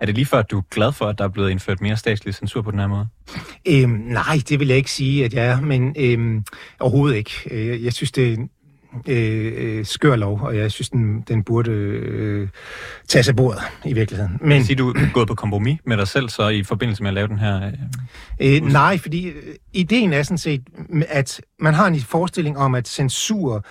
Er 0.00 0.06
det 0.06 0.14
lige 0.14 0.26
før, 0.26 0.38
at 0.38 0.50
du 0.50 0.58
er 0.58 0.62
glad 0.70 0.92
for, 0.92 1.06
at 1.06 1.18
der 1.18 1.24
er 1.24 1.28
blevet 1.28 1.50
indført 1.50 1.80
mere 1.80 1.96
statslig 1.96 2.34
censur 2.34 2.62
på 2.62 2.70
den 2.70 2.78
her 2.78 2.86
måde? 2.86 3.06
Øhm, 3.68 3.90
nej, 3.90 4.40
det 4.48 4.60
vil 4.60 4.68
jeg 4.68 4.76
ikke 4.76 4.90
sige, 4.90 5.24
at 5.24 5.34
jeg 5.34 5.46
er, 5.46 5.60
men 5.60 5.94
øhm, 5.98 6.44
overhovedet 6.80 7.16
ikke. 7.16 7.32
Øh, 7.50 7.84
jeg 7.84 7.92
synes, 7.92 8.12
det 8.12 8.32
er 8.32 8.36
øh, 9.08 9.52
øh, 9.56 9.84
skør 9.84 10.16
lov, 10.16 10.40
og 10.40 10.56
jeg 10.56 10.70
synes, 10.70 10.90
den, 10.90 11.20
den 11.28 11.42
burde 11.44 11.70
øh, 11.70 12.48
tage 13.08 13.22
sig 13.22 13.36
bordet 13.36 13.62
i 13.84 13.92
virkeligheden. 13.92 14.38
Men 14.40 14.52
jeg 14.52 14.64
sige, 14.64 14.76
du 14.76 14.88
er 14.90 15.12
gået 15.12 15.28
på 15.28 15.34
kompromis 15.34 15.78
med 15.84 15.96
dig 15.96 16.08
selv 16.08 16.28
så 16.28 16.48
i 16.48 16.62
forbindelse 16.62 17.02
med 17.02 17.10
at 17.10 17.14
lave 17.14 17.28
den 17.28 17.38
her... 17.38 17.72
Øh, 18.40 18.54
øh, 18.54 18.62
nej, 18.62 18.98
fordi 18.98 19.26
øh, 19.26 19.54
ideen 19.72 20.12
er 20.12 20.22
sådan 20.22 20.38
set, 20.38 20.62
at 21.08 21.40
man 21.58 21.74
har 21.74 21.86
en 21.86 22.00
forestilling 22.00 22.58
om, 22.58 22.74
at 22.74 22.88
censur 22.88 23.64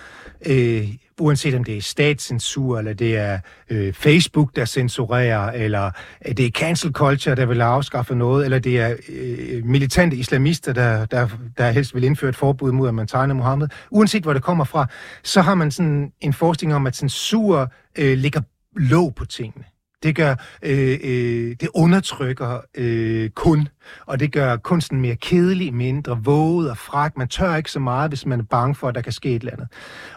øh, 0.46 0.88
uanset 1.20 1.54
om 1.54 1.64
det 1.64 1.76
er 1.76 1.82
statscensur, 1.82 2.78
eller 2.78 2.92
det 2.92 3.16
er 3.16 3.38
øh, 3.70 3.92
Facebook, 3.92 4.56
der 4.56 4.64
censurerer, 4.64 5.52
eller 5.52 5.90
øh, 6.26 6.36
det 6.36 6.46
er 6.46 6.50
cancel 6.50 6.92
culture, 6.92 7.34
der 7.34 7.46
vil 7.46 7.60
afskaffe 7.60 8.14
noget, 8.14 8.44
eller 8.44 8.58
det 8.58 8.80
er 8.80 8.96
øh, 9.08 9.64
militante 9.64 10.16
islamister, 10.16 10.72
der, 10.72 11.04
der, 11.04 11.28
der 11.58 11.70
helst 11.70 11.94
vil 11.94 12.04
indføre 12.04 12.28
et 12.28 12.36
forbud 12.36 12.72
mod, 12.72 12.88
at 12.88 12.94
man 12.94 13.06
tegner 13.06 13.34
Mohammed. 13.34 13.68
Uanset 13.90 14.22
hvor 14.22 14.32
det 14.32 14.42
kommer 14.42 14.64
fra, 14.64 14.86
så 15.22 15.40
har 15.40 15.54
man 15.54 15.70
sådan 15.70 16.12
en 16.20 16.32
forestilling 16.32 16.74
om, 16.74 16.86
at 16.86 16.96
censur 16.96 17.72
øh, 17.98 18.18
ligger 18.18 18.40
låg 18.76 19.14
på 19.14 19.24
tingene. 19.24 19.64
Det 20.02 20.16
gør, 20.16 20.34
øh, 20.62 20.98
øh, 21.02 21.56
det 21.60 21.68
undertrykker 21.74 22.60
øh, 22.74 23.30
kun, 23.30 23.68
og 24.06 24.20
det 24.20 24.32
gør 24.32 24.56
kunsten 24.56 25.00
mere 25.00 25.16
kedelig, 25.16 25.74
mindre 25.74 26.24
våget 26.24 26.70
og 26.70 26.78
frak. 26.78 27.16
Man 27.16 27.28
tør 27.28 27.56
ikke 27.56 27.70
så 27.70 27.80
meget, 27.80 28.10
hvis 28.10 28.26
man 28.26 28.40
er 28.40 28.44
bange 28.44 28.74
for, 28.74 28.88
at 28.88 28.94
der 28.94 29.00
kan 29.00 29.12
ske 29.12 29.28
et 29.34 29.40
eller 29.40 29.52
andet. 29.52 29.68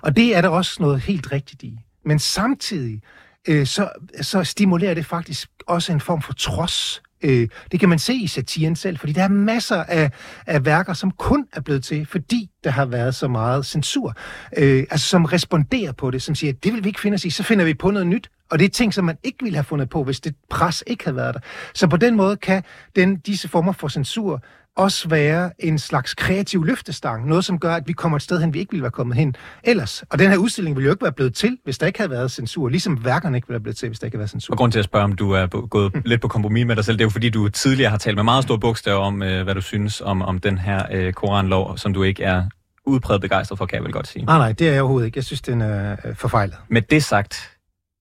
Og 0.01 0.15
det 0.15 0.35
er 0.35 0.41
der 0.41 0.49
også 0.49 0.77
noget 0.79 1.01
helt 1.01 1.31
rigtigt 1.31 1.63
i. 1.63 1.79
Men 2.05 2.19
samtidig, 2.19 3.01
øh, 3.47 3.65
så, 3.65 3.89
så 4.21 4.43
stimulerer 4.43 4.93
det 4.93 5.05
faktisk 5.05 5.49
også 5.67 5.93
en 5.93 5.99
form 5.99 6.21
for 6.21 6.33
trods 6.33 7.01
Øh, 7.23 7.47
det 7.71 7.79
kan 7.79 7.89
man 7.89 7.99
se 7.99 8.13
i 8.13 8.27
satiren 8.27 8.75
selv, 8.75 8.97
fordi 8.97 9.13
der 9.13 9.23
er 9.23 9.27
masser 9.27 9.83
af, 9.83 10.11
af 10.47 10.65
værker, 10.65 10.93
som 10.93 11.11
kun 11.11 11.47
er 11.53 11.61
blevet 11.61 11.83
til, 11.83 12.05
fordi 12.05 12.49
der 12.63 12.69
har 12.69 12.85
været 12.85 13.15
så 13.15 13.27
meget 13.27 13.65
censur. 13.65 14.13
Øh, 14.57 14.83
altså 14.91 15.07
som 15.07 15.25
responderer 15.25 15.91
på 15.91 16.11
det, 16.11 16.21
som 16.21 16.35
siger, 16.35 16.53
det 16.53 16.73
vil 16.73 16.83
vi 16.83 16.89
ikke 16.89 16.99
finde 16.99 17.15
os 17.15 17.25
i, 17.25 17.29
så 17.29 17.43
finder 17.43 17.65
vi 17.65 17.73
på 17.73 17.91
noget 17.91 18.07
nyt. 18.07 18.29
Og 18.51 18.59
det 18.59 18.65
er 18.65 18.69
ting, 18.69 18.93
som 18.93 19.05
man 19.05 19.17
ikke 19.23 19.37
ville 19.41 19.55
have 19.55 19.63
fundet 19.63 19.89
på, 19.89 20.03
hvis 20.03 20.19
det 20.19 20.35
pres 20.49 20.83
ikke 20.87 21.03
havde 21.03 21.15
været 21.15 21.33
der. 21.33 21.39
Så 21.73 21.87
på 21.87 21.97
den 21.97 22.15
måde 22.15 22.37
kan 22.37 22.63
den, 22.95 23.15
disse 23.15 23.47
former 23.47 23.71
for 23.71 23.87
censur 23.87 24.41
også 24.75 25.09
være 25.09 25.51
en 25.59 25.79
slags 25.79 26.13
kreativ 26.13 26.63
løftestang. 26.63 27.27
Noget, 27.27 27.45
som 27.45 27.59
gør, 27.59 27.75
at 27.75 27.83
vi 27.87 27.93
kommer 27.93 28.15
et 28.15 28.21
sted 28.21 28.39
hen, 28.39 28.53
vi 28.53 28.59
ikke 28.59 28.71
ville 28.71 28.81
være 28.81 28.91
kommet 28.91 29.17
hen 29.17 29.35
ellers. 29.63 30.03
Og 30.09 30.19
den 30.19 30.29
her 30.29 30.37
udstilling 30.37 30.75
ville 30.75 30.85
jo 30.85 30.93
ikke 30.93 31.03
være 31.03 31.11
blevet 31.11 31.35
til, 31.35 31.57
hvis 31.63 31.77
der 31.77 31.87
ikke 31.87 31.99
havde 31.99 32.11
været 32.11 32.31
censur. 32.31 32.69
Ligesom 32.69 33.05
værkerne 33.05 33.37
ikke 33.37 33.47
ville 33.47 33.53
være 33.53 33.63
blevet 33.63 33.77
til, 33.77 33.89
hvis 33.89 33.99
der 33.99 34.05
ikke 34.05 34.15
havde 34.15 34.19
været 34.19 34.29
censur. 34.29 34.53
Og 34.53 34.57
grund 34.57 34.71
til 34.71 34.79
at 34.79 34.85
spørge, 34.85 35.03
om 35.03 35.13
du 35.13 35.31
er 35.31 35.67
gået 35.67 35.95
mm. 35.95 36.01
lidt 36.05 36.21
på 36.21 36.27
kompromis 36.27 36.65
med 36.65 36.75
dig 36.75 36.85
selv, 36.85 36.97
det 36.97 37.01
er 37.01 37.05
jo 37.05 37.09
fordi, 37.09 37.29
du 37.29 37.49
tidligere 37.49 37.89
har 37.89 37.97
talt 37.97 38.15
med 38.15 38.23
meget 38.23 38.43
store 38.43 38.59
bogstaver 38.59 38.99
om, 38.99 39.23
øh, 39.23 39.43
hvad 39.43 39.55
du 39.55 39.61
synes 39.61 40.01
om, 40.01 40.21
om 40.21 40.39
den 40.39 40.57
her 40.57 40.83
øh, 40.91 41.13
koranlov, 41.13 41.77
som 41.77 41.93
du 41.93 42.03
ikke 42.03 42.23
er 42.23 42.43
udpræget 42.85 43.21
begejstret 43.21 43.57
for, 43.57 43.65
kan 43.65 43.75
jeg 43.75 43.83
vel 43.83 43.91
godt 43.91 44.07
sige. 44.07 44.25
Nej, 44.25 44.37
nej, 44.37 44.51
det 44.51 44.67
er 44.67 44.71
jeg 44.71 44.81
overhovedet 44.81 45.05
ikke. 45.05 45.17
Jeg 45.17 45.23
synes, 45.23 45.41
den 45.41 45.61
er 45.61 45.95
øh, 46.05 46.15
forfejlet. 46.15 46.55
Med 46.69 46.81
det 46.81 47.03
sagt, 47.03 47.52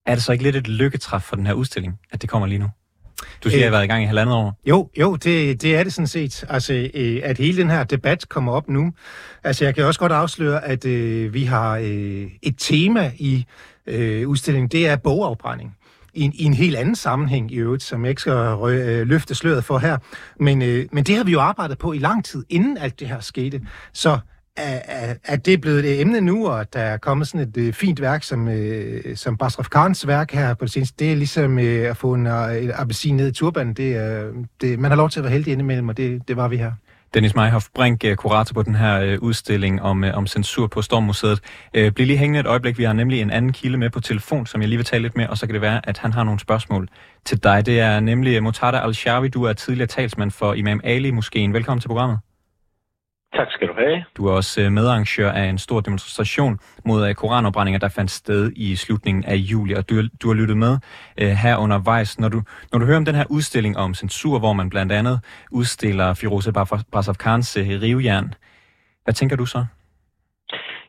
er 0.07 0.15
det 0.15 0.25
så 0.25 0.33
ikke 0.33 0.45
lidt 0.45 0.57
et 0.57 0.69
lykketræf 0.69 1.23
for 1.23 1.37
den 1.37 1.47
her 1.47 1.53
udstilling, 1.53 1.99
at 2.13 2.23
det 2.23 2.31
kommer 2.31 2.47
lige 2.49 2.59
nu? 2.59 2.67
Du 3.45 3.51
siger, 3.51 3.59
at 3.59 3.61
jeg 3.61 3.67
har 3.67 3.71
været 3.71 3.85
i 3.85 3.87
gang 3.87 4.03
i 4.03 4.07
halvandet 4.07 4.35
år. 4.37 4.61
Jo, 4.67 4.91
jo, 5.01 5.17
det, 5.17 5.63
det 5.63 5.77
er 5.77 5.85
det 5.85 5.93
sådan 5.93 6.07
set. 6.07 6.45
Altså, 6.49 6.91
øh, 6.95 7.21
at 7.25 7.39
hele 7.39 7.63
den 7.63 7.71
her 7.71 7.85
debat 7.85 8.29
kommer 8.29 8.53
op 8.53 8.69
nu. 8.69 8.93
Altså, 9.45 9.65
jeg 9.65 9.75
kan 9.75 9.85
også 9.85 10.01
godt 10.01 10.13
afsløre, 10.13 10.65
at 10.65 10.85
øh, 10.85 11.35
vi 11.35 11.45
har 11.45 11.77
øh, 11.77 12.27
et 12.43 12.55
tema 12.59 13.13
i 13.19 13.45
øh, 13.87 14.29
udstillingen, 14.29 14.69
det 14.69 14.89
er 14.89 14.97
bogafbrænding. 14.97 15.77
I 16.15 16.21
en, 16.23 16.33
i 16.35 16.45
en 16.45 16.55
helt 16.55 16.77
anden 16.77 16.97
sammenhæng 16.97 17.53
i 17.53 17.55
øvrigt, 17.55 17.83
som 17.83 18.05
jeg 18.05 18.11
ikke 18.11 18.21
skal 18.21 18.33
rø- 18.33 18.67
øh, 18.67 19.07
løfte 19.07 19.35
sløret 19.35 19.65
for 19.65 19.79
her. 19.79 19.99
Men, 20.41 20.63
øh, 20.63 20.87
men 20.93 21.05
det 21.05 21.17
har 21.17 21.25
vi 21.25 21.33
jo 21.33 21.41
arbejdet 21.41 21.79
på 21.79 21.93
i 21.93 21.99
lang 21.99 22.25
tid, 22.25 22.45
inden 22.49 22.79
alt 22.79 23.01
det 23.01 23.09
her 23.09 23.21
skete. 23.21 23.61
Så 23.93 24.19
er, 24.57 25.15
er 25.25 25.37
det 25.37 25.61
blevet 25.61 25.79
et 25.85 26.01
emne 26.01 26.21
nu, 26.21 26.49
og 26.49 26.73
der 26.73 26.81
er 26.81 26.97
kommet 26.97 27.29
sådan 27.29 27.49
et 27.49 27.57
øh, 27.57 27.73
fint 27.73 28.01
værk, 28.01 28.23
som, 28.23 28.49
øh, 28.49 29.17
som 29.17 29.37
Basraf 29.37 29.67
Khans 29.71 30.07
værk 30.07 30.33
her 30.33 30.55
på 30.55 30.65
det 30.65 30.73
seneste, 30.73 30.97
det 30.99 31.13
er 31.13 31.17
ligesom 31.17 31.59
øh, 31.59 31.91
at 31.91 31.97
få 31.97 32.15
en 32.15 32.27
øh, 32.27 32.65
en 32.65 32.71
appelsin 32.75 33.17
ned 33.17 33.29
i 33.29 33.33
turbanen. 33.33 33.75
Det, 33.75 33.97
øh, 33.97 34.35
det, 34.61 34.79
man 34.79 34.91
har 34.91 34.97
lov 34.97 35.11
til 35.11 35.21
at 35.21 35.25
være 35.25 35.33
heldig 35.33 35.53
indimellem, 35.53 35.89
og 35.89 35.97
det, 35.97 36.29
det 36.29 36.37
var 36.37 36.49
vi 36.49 36.57
her. 36.57 36.73
Dennis 37.15 37.35
Meihoff 37.35 37.67
Brink, 37.75 38.05
øh, 38.05 38.17
kurator 38.17 38.55
på 38.55 38.63
den 38.63 38.75
her 38.75 39.19
udstilling 39.19 39.83
om, 39.83 40.05
om 40.15 40.27
censur 40.27 40.67
på 40.67 40.83
Stormmuseet. 40.83 41.41
Uh, 41.79 41.91
bliv 41.91 42.07
lige 42.07 42.17
hængende 42.19 42.41
et 42.41 42.47
øjeblik. 42.47 42.79
Vi 42.79 42.85
har 42.85 42.93
nemlig 42.93 43.21
en 43.21 43.31
anden 43.31 43.53
kilde 43.53 43.79
med 43.79 43.91
på 43.91 44.01
telefon, 44.01 44.47
som 44.47 44.61
jeg 44.61 44.69
lige 44.69 44.77
vil 44.77 44.87
tale 44.87 45.03
lidt 45.03 45.17
med, 45.17 45.27
og 45.27 45.39
så 45.39 45.47
kan 45.47 45.55
det 45.55 45.63
være, 45.63 45.89
at 45.89 45.99
han 45.99 46.13
har 46.13 46.25
nogle 46.25 46.41
spørgsmål 46.41 46.89
til 47.25 47.43
dig. 47.43 47.67
Det 47.67 47.81
er 47.81 48.01
nemlig 48.01 48.43
Mutada 48.43 48.79
Al-Shawi. 48.79 49.29
Du 49.29 49.45
er 49.45 49.53
tidligere 49.53 49.87
talsmand 49.87 50.31
for 50.31 50.55
Imam 50.55 50.81
Ali-moskeen. 50.85 51.53
Velkommen 51.53 51.81
til 51.81 51.89
programmet. 51.89 52.19
Tak 53.35 53.49
skal 53.51 53.69
du 53.69 53.75
have. 53.79 54.05
Du 54.17 54.27
er 54.27 54.33
også 54.33 54.61
øh, 54.61 54.73
medarrangør 54.73 55.33
af 55.33 55.45
en 55.45 55.59
stor 55.59 55.81
demonstration 55.81 56.59
mod 56.85 57.09
øh, 57.09 57.15
koranopbrændinger, 57.15 57.79
der 57.79 57.89
fandt 57.89 58.11
sted 58.11 58.53
i 58.57 58.77
slutningen 58.77 59.25
af 59.25 59.35
juli, 59.37 59.75
og 59.75 59.91
du, 59.91 60.03
du 60.23 60.29
har 60.29 60.35
lyttet 60.35 60.57
med 60.57 60.79
uh, 61.23 61.29
her 61.29 61.57
undervejs. 61.57 62.19
Når 62.19 62.29
du, 62.29 62.43
når 62.73 62.79
du 62.79 62.87
hører 62.87 62.97
om 62.97 63.05
den 63.05 63.15
her 63.15 63.25
udstilling 63.31 63.77
om 63.77 63.95
censur, 63.95 64.39
hvor 64.39 64.53
man 64.53 64.71
blandt 64.71 64.93
andet 64.93 65.21
udstiller 65.51 66.15
Firoze 66.15 66.53
Brasov 66.93 67.15
Khans 67.15 67.57
uh, 67.57 67.63
rivejern, 67.63 68.35
hvad 69.05 69.15
tænker 69.15 69.37
du 69.37 69.47
så? 69.47 69.65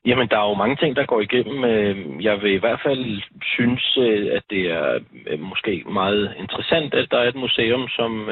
Jamen, 0.05 0.27
der 0.29 0.37
er 0.37 0.49
jo 0.49 0.53
mange 0.53 0.75
ting, 0.75 0.95
der 0.95 1.05
går 1.05 1.21
igennem. 1.21 1.63
Øh, 1.63 2.23
jeg 2.23 2.41
vil 2.41 2.51
i 2.53 2.63
hvert 2.63 2.81
fald 2.83 3.21
synes, 3.43 3.97
øh, 3.97 4.35
at 4.35 4.43
det 4.49 4.71
er 4.71 4.99
øh, 5.27 5.39
måske 5.39 5.83
meget 5.91 6.33
interessant, 6.37 6.93
at 6.93 7.11
der 7.11 7.17
er 7.17 7.27
et 7.27 7.35
museum, 7.35 7.87
som 7.87 8.29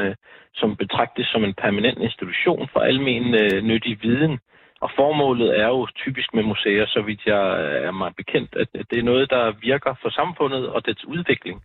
som 0.53 0.75
betragtes 0.75 1.27
som 1.27 1.43
en 1.43 1.53
permanent 1.53 1.99
institution 1.99 2.69
for 2.73 2.79
almen 2.79 3.31
nyttig 3.63 3.97
viden. 4.01 4.39
Og 4.81 4.89
formålet 4.95 5.59
er 5.59 5.67
jo 5.67 5.87
typisk 5.95 6.33
med 6.33 6.43
museer, 6.43 6.85
så 6.85 7.01
vidt 7.01 7.25
jeg 7.25 7.43
er 7.85 7.91
meget 7.91 8.15
bekendt, 8.15 8.55
at 8.55 8.67
det 8.89 8.99
er 8.99 9.03
noget, 9.03 9.29
der 9.29 9.53
virker 9.61 9.93
for 10.01 10.09
samfundet 10.09 10.67
og 10.69 10.85
dets 10.85 11.05
udvikling. 11.05 11.63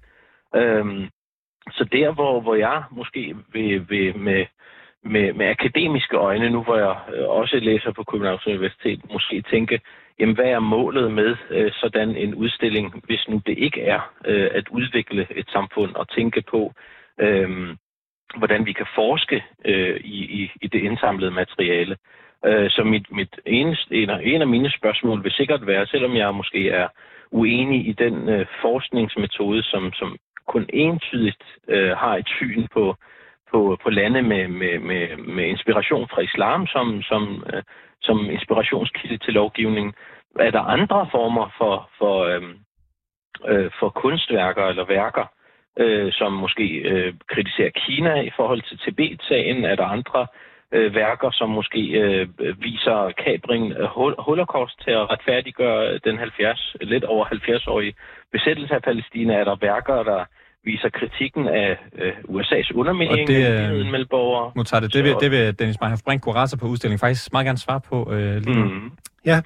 Øhm, 0.54 1.08
så 1.70 1.84
der, 1.84 2.12
hvor, 2.12 2.40
hvor 2.40 2.54
jeg 2.54 2.82
måske 2.90 3.36
vil, 3.52 3.90
vil 3.90 4.18
med, 4.18 4.46
med, 5.06 5.32
med 5.32 5.46
akademiske 5.46 6.16
øjne, 6.16 6.50
nu 6.50 6.62
hvor 6.62 6.76
jeg 6.76 6.96
øh, 7.14 7.28
også 7.28 7.56
læser 7.56 7.92
på 7.92 8.04
Københavns 8.04 8.46
Universitet, 8.46 9.00
måske 9.12 9.42
tænke, 9.50 9.80
jamen 10.20 10.34
hvad 10.34 10.44
er 10.44 10.58
målet 10.58 11.12
med 11.12 11.36
øh, 11.50 11.72
sådan 11.72 12.16
en 12.16 12.34
udstilling, 12.34 13.04
hvis 13.04 13.28
nu 13.28 13.40
det 13.46 13.58
ikke 13.58 13.82
er 13.82 14.12
øh, 14.24 14.50
at 14.54 14.68
udvikle 14.68 15.26
et 15.30 15.48
samfund 15.50 15.94
og 15.94 16.08
tænke 16.08 16.42
på, 16.50 16.72
øh, 17.20 17.76
hvordan 18.36 18.66
vi 18.66 18.72
kan 18.72 18.86
forske 18.94 19.44
øh, 19.64 20.00
i, 20.00 20.42
i, 20.42 20.50
i 20.62 20.66
det 20.66 20.80
indsamlede 20.82 21.30
materiale. 21.30 21.96
Øh, 22.46 22.70
så 22.70 22.84
mit, 22.84 23.06
mit 23.12 23.40
eneste, 23.46 23.94
en, 23.94 24.10
af, 24.10 24.20
en 24.22 24.40
af 24.40 24.46
mine 24.46 24.70
spørgsmål 24.70 25.24
vil 25.24 25.32
sikkert 25.32 25.66
være, 25.66 25.86
selvom 25.86 26.16
jeg 26.16 26.34
måske 26.34 26.70
er 26.70 26.88
uenig 27.30 27.88
i 27.88 27.92
den 27.92 28.28
øh, 28.28 28.46
forskningsmetode, 28.62 29.62
som, 29.62 29.92
som 29.92 30.16
kun 30.46 30.66
entydigt 30.72 31.44
øh, 31.68 31.90
har 31.90 32.16
et 32.16 32.28
syn 32.28 32.66
på, 32.72 32.96
på, 33.52 33.78
på 33.82 33.90
lande 33.90 34.22
med, 34.22 34.48
med, 34.48 34.78
med, 34.78 35.16
med 35.16 35.44
inspiration 35.44 36.08
fra 36.08 36.20
islam 36.20 36.66
som, 36.66 37.02
som, 37.02 37.44
øh, 37.52 37.62
som 38.00 38.30
inspirationskilde 38.30 39.18
til 39.18 39.34
lovgivningen. 39.34 39.94
Er 40.40 40.50
der 40.50 40.60
andre 40.60 41.08
former 41.10 41.54
for, 41.58 41.90
for, 41.98 42.24
øh, 42.24 42.42
øh, 43.44 43.70
for 43.78 43.88
kunstværker 43.88 44.64
eller 44.66 44.84
værker, 44.84 45.26
øh, 45.78 46.12
som 46.12 46.32
måske 46.32 46.64
øh, 46.64 47.14
kritiserer 47.28 47.70
Kina 47.70 48.20
i 48.20 48.30
forhold 48.36 48.62
til 48.62 48.78
Tibet-sagen. 48.78 49.64
Er 49.64 49.76
der 49.76 49.84
andre 49.84 50.26
øh, 50.72 50.94
værker, 50.94 51.30
som 51.30 51.50
måske 51.50 51.80
øh, 51.80 52.28
viser 52.62 53.12
kabring 53.24 53.72
af 53.72 53.82
øh, 53.82 54.14
holocaust 54.18 54.82
til 54.84 54.90
at 54.90 55.10
retfærdiggøre 55.10 55.98
den 55.98 56.18
70, 56.18 56.76
lidt 56.80 57.04
over 57.04 57.24
70-årige 57.24 57.94
besættelse 58.32 58.74
af 58.74 58.82
Palæstina? 58.82 59.34
Er 59.34 59.44
der 59.44 59.56
værker, 59.60 60.02
der 60.02 60.24
viser 60.70 60.90
kritikken 60.98 61.44
af 61.48 61.70
øh, 62.00 62.12
USA's 62.34 62.70
underminering 62.80 63.30
af 63.30 63.72
øh, 63.72 63.86
medborgere. 63.96 64.52
det, 64.80 64.94
det, 64.94 65.04
vil, 65.04 65.14
det 65.20 65.30
vil 65.30 65.58
Dennis 65.58 65.80
Meijer 65.80 66.02
Brink 66.06 66.22
Kuraser 66.22 66.56
på 66.56 66.66
udstillingen 66.66 66.98
faktisk 66.98 67.32
meget 67.32 67.46
gerne 67.46 67.58
svare 67.58 67.80
på 67.90 68.12
øh, 68.12 68.36
lige 68.44 68.56
nu. 68.60 68.64
Mm. 68.64 68.90
Ja, 69.26 69.40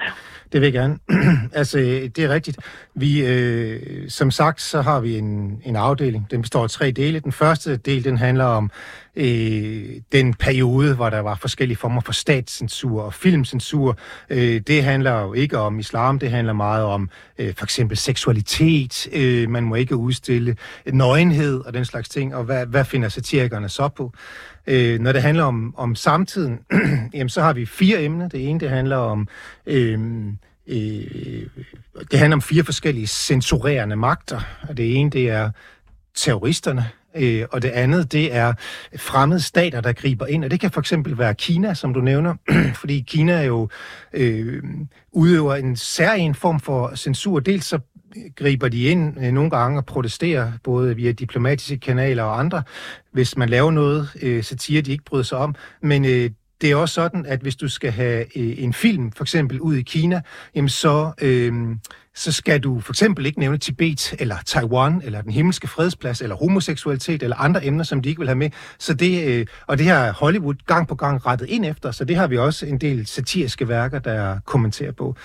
det 0.53 0.61
vil 0.61 0.67
jeg 0.67 0.73
gerne. 0.73 0.99
altså, 1.53 1.79
det 2.17 2.19
er 2.19 2.29
rigtigt. 2.29 2.59
Vi, 2.95 3.27
øh, 3.27 4.09
som 4.09 4.31
sagt, 4.31 4.61
så 4.61 4.83
har 4.83 5.01
vi 5.01 5.19
en, 5.19 5.63
en 5.65 5.77
afdeling. 5.77 6.27
Den 6.31 6.43
består 6.43 6.63
af 6.63 6.71
tre 6.71 6.91
dele. 6.91 7.21
Den 7.21 7.33
første 7.33 7.77
del, 7.77 8.05
den 8.05 8.19
handler 8.19 8.45
om 8.45 8.71
øh, 9.17 9.85
den 10.13 10.35
periode, 10.35 10.95
hvor 10.95 11.11
der 11.11 11.21
var 11.21 11.35
forskellige 11.35 11.77
former 11.77 12.01
for 12.01 12.13
statscensur 12.13 13.03
og 13.03 13.15
filmcensur. 13.15 13.99
Øh, 14.31 14.61
det 14.61 14.85
handler 14.85 15.21
jo 15.21 15.33
ikke 15.33 15.59
om 15.59 15.79
islam, 15.79 16.19
det 16.19 16.31
handler 16.31 16.53
meget 16.53 16.85
om 16.85 17.11
øh, 17.39 17.55
for 17.55 17.65
eksempel 17.65 17.97
seksualitet. 17.97 19.09
Øh, 19.13 19.51
man 19.51 19.63
må 19.63 19.75
ikke 19.75 19.97
udstille 19.97 20.57
nøgenhed 20.87 21.61
og 21.67 21.75
den 21.75 21.85
slags 21.85 22.09
ting. 22.09 22.35
Og 22.35 22.45
hvad, 22.45 22.67
hvad 22.67 22.85
finder 22.85 23.09
satirikerne 23.09 23.69
så 23.69 23.89
på? 23.89 24.13
Øh, 24.67 25.01
når 25.01 25.13
det 25.13 25.23
handler 25.23 25.45
om, 25.45 25.75
om 25.77 25.95
samtiden, 25.95 26.59
jamen, 27.15 27.29
så 27.29 27.43
har 27.43 27.53
vi 27.53 27.67
fire 27.67 28.03
emner. 28.03 28.29
Det 28.29 28.49
ene, 28.49 28.61
det 28.61 28.71
handler 28.71 28.97
om... 28.97 29.29
Øh, 29.67 29.99
øh, 30.67 31.47
det 32.11 32.19
handler 32.19 32.37
om 32.37 32.43
fire 32.43 32.65
forskellige 32.65 33.07
censurerende 33.07 33.97
magter. 33.97 34.41
Og 34.69 34.77
det 34.77 34.97
ene, 34.97 35.11
det 35.11 35.31
er 35.31 35.51
terroristerne, 36.15 36.91
øh, 37.17 37.47
og 37.53 37.63
det 37.63 37.69
andet, 37.69 38.13
det 38.13 38.35
er 38.35 38.53
fremmede 38.97 39.41
stater, 39.41 39.81
der 39.81 39.93
griber 39.93 40.27
ind. 40.27 40.45
Og 40.45 40.51
det 40.51 40.61
kan 40.61 40.71
for 40.71 40.81
eksempel 40.81 41.19
være 41.19 41.35
Kina, 41.35 41.75
som 41.75 41.95
du 41.95 42.01
nævner, 42.01 42.35
fordi 42.81 43.05
Kina 43.09 43.43
jo 43.43 43.69
øh, 44.13 44.63
udøver 45.13 45.55
en 45.55 45.77
særlig 45.77 46.37
form 46.37 46.61
for 46.61 46.95
censur. 46.95 47.41
Dels 47.41 47.65
så 47.65 47.79
griber 48.37 48.69
de 48.69 48.83
ind 48.83 49.25
øh, 49.25 49.33
nogle 49.33 49.51
gange 49.51 49.79
og 49.79 49.87
protesterer, 49.87 50.53
både 50.65 50.97
via 50.97 51.13
diplomatiske 51.13 51.79
kanaler 51.79 52.23
og 52.23 52.39
andre, 52.39 52.63
hvis 53.13 53.37
man 53.37 53.49
laver 53.49 53.71
noget 53.71 54.09
øh, 54.23 54.45
satire, 54.45 54.81
de 54.81 54.93
ikke 54.93 55.05
bryder 55.05 55.25
sig 55.25 55.39
om. 55.39 55.55
Men 55.83 56.05
øh, 56.05 56.31
det 56.61 56.71
er 56.71 56.77
også 56.77 56.95
sådan, 56.95 57.27
at 57.27 57.41
hvis 57.41 57.57
du 57.57 57.69
skal 57.69 57.91
have 57.91 58.39
øh, 58.39 58.63
en 58.63 58.73
film, 58.73 59.13
for 59.13 59.25
eksempel 59.25 59.61
ud 59.61 59.77
i 59.77 59.83
Kina, 59.83 60.21
jamen 60.55 60.69
så... 60.69 61.13
Øh, 61.23 61.53
så 62.15 62.33
skal 62.33 62.61
du 62.61 62.81
for 62.81 62.93
eksempel 62.93 63.27
ikke 63.27 63.39
nævne 63.39 63.59
Tibet, 63.59 64.15
eller 64.19 64.37
Taiwan, 64.47 65.03
eller 65.05 65.23
den 65.23 65.33
himmelske 65.33 65.69
fredsplads, 65.69 66.21
eller 66.21 66.37
homoseksualitet, 66.37 67.23
eller 67.23 67.37
andre 67.37 67.67
emner, 67.67 67.85
som 67.85 68.03
de 68.03 68.09
ikke 68.09 68.19
vil 68.19 68.29
have 68.29 68.37
med. 68.37 68.51
Så 68.79 68.95
det, 68.95 69.25
øh, 69.25 69.47
og 69.67 69.79
det 69.79 69.87
har 69.87 70.13
Hollywood 70.13 70.55
gang 70.67 70.89
på 70.89 70.95
gang 70.95 71.27
rettet 71.27 71.49
ind 71.49 71.65
efter, 71.65 71.91
så 71.91 72.05
det 72.05 72.17
har 72.17 72.27
vi 72.27 72.39
også 72.39 72.67
en 72.67 72.79
del 72.79 73.07
satiriske 73.07 73.69
værker, 73.69 73.99
der 73.99 74.39
kommenterer 74.47 74.93
på. 74.93 75.17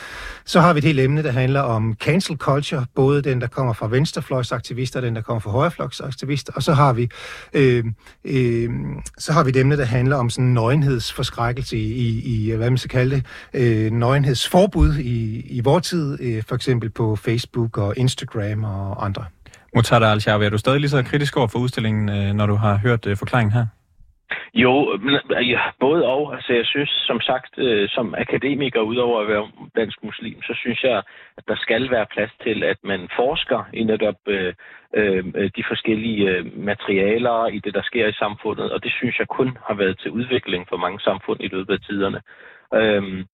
Så 0.46 0.62
har 0.62 0.74
vi 0.74 0.78
et 0.78 0.84
helt 0.84 1.00
emne, 1.00 1.24
der 1.24 1.32
handler 1.32 1.62
om 1.62 1.96
cancel 2.00 2.38
culture, 2.38 2.86
både 2.96 3.22
den, 3.22 3.42
der 3.42 3.48
kommer 3.48 3.74
fra 3.74 3.88
venstrefløjsaktivister, 3.88 5.00
og 5.00 5.06
den, 5.06 5.16
der 5.16 5.22
kommer 5.22 5.40
fra 5.40 5.52
højrefløjsaktivister, 5.52 6.54
og 6.56 6.64
så 6.64 6.74
har 6.74 6.94
vi, 6.94 7.10
øh, 7.54 7.84
øh, 8.26 8.70
så 9.18 9.34
har 9.34 9.44
vi 9.44 9.50
et 9.50 9.56
emne, 9.56 9.78
der 9.78 9.86
handler 9.86 10.16
om 10.16 10.30
sådan 10.30 10.46
nøgenhedsforskrækkelse 10.46 11.78
i, 11.78 11.94
i, 11.94 12.46
i 12.46 12.56
hvad 12.56 12.70
man 12.70 12.78
skal 12.78 12.90
kalde 12.90 13.16
det, 13.16 13.26
øh, 13.54 13.92
nøgenhedsforbud 13.92 14.96
i, 14.96 15.40
i 15.50 15.60
vores 15.60 15.88
tid, 15.88 16.18
øh, 16.22 16.44
for 16.44 16.56
eksempel 16.56 16.85
eksempel 16.86 16.90
på 17.02 17.16
Facebook 17.16 17.78
og 17.78 17.94
Instagram 17.98 18.64
og 18.64 19.06
andre. 19.06 19.24
Mutada 19.76 20.06
al 20.06 20.20
er 20.46 20.50
du 20.50 20.58
stadig 20.58 20.80
lige 20.80 20.90
så 20.90 21.04
kritisk 21.12 21.38
over 21.38 21.48
for 21.48 21.60
udstillingen, 21.60 22.10
øh, 22.10 22.34
når 22.34 22.46
du 22.46 22.56
har 22.56 22.80
hørt 22.86 23.08
øh, 23.08 23.18
forklaringen 23.18 23.54
her? 23.54 23.66
Jo, 24.54 24.74
ja, 25.54 25.62
både 25.80 26.06
og. 26.06 26.36
Altså, 26.36 26.54
jeg 26.54 26.66
synes, 26.66 26.90
som 27.10 27.20
sagt, 27.22 27.54
øh, 27.58 27.90
som 27.90 28.16
akademiker, 28.18 28.82
udover 28.82 29.22
at 29.22 29.28
være 29.28 29.48
dansk 29.76 29.98
muslim, 30.04 30.42
så 30.42 30.54
synes 30.62 30.84
jeg, 30.84 30.98
at 31.38 31.44
der 31.48 31.56
skal 31.56 31.92
være 31.92 32.06
plads 32.14 32.32
til, 32.44 32.64
at 32.64 32.78
man 32.84 33.02
forsker 33.20 33.60
i 33.74 33.84
netop 33.84 34.20
øh, 34.28 34.54
øh, 34.94 35.24
de 35.58 35.64
forskellige 35.72 36.30
øh, 36.30 36.46
materialer 36.70 37.48
i 37.48 37.60
det, 37.66 37.74
der 37.74 37.84
sker 37.84 38.08
i 38.08 38.20
samfundet. 38.24 38.72
Og 38.72 38.84
det 38.84 38.92
synes 38.92 39.16
jeg 39.20 39.28
kun 39.28 39.58
har 39.68 39.76
været 39.82 40.00
til 40.00 40.12
udvikling 40.12 40.66
for 40.70 40.78
mange 40.78 41.00
samfund 41.00 41.40
i 41.42 41.48
løbet 41.48 41.74
af 41.74 41.80
tiderne. 41.80 42.20
Øh, 42.80 43.26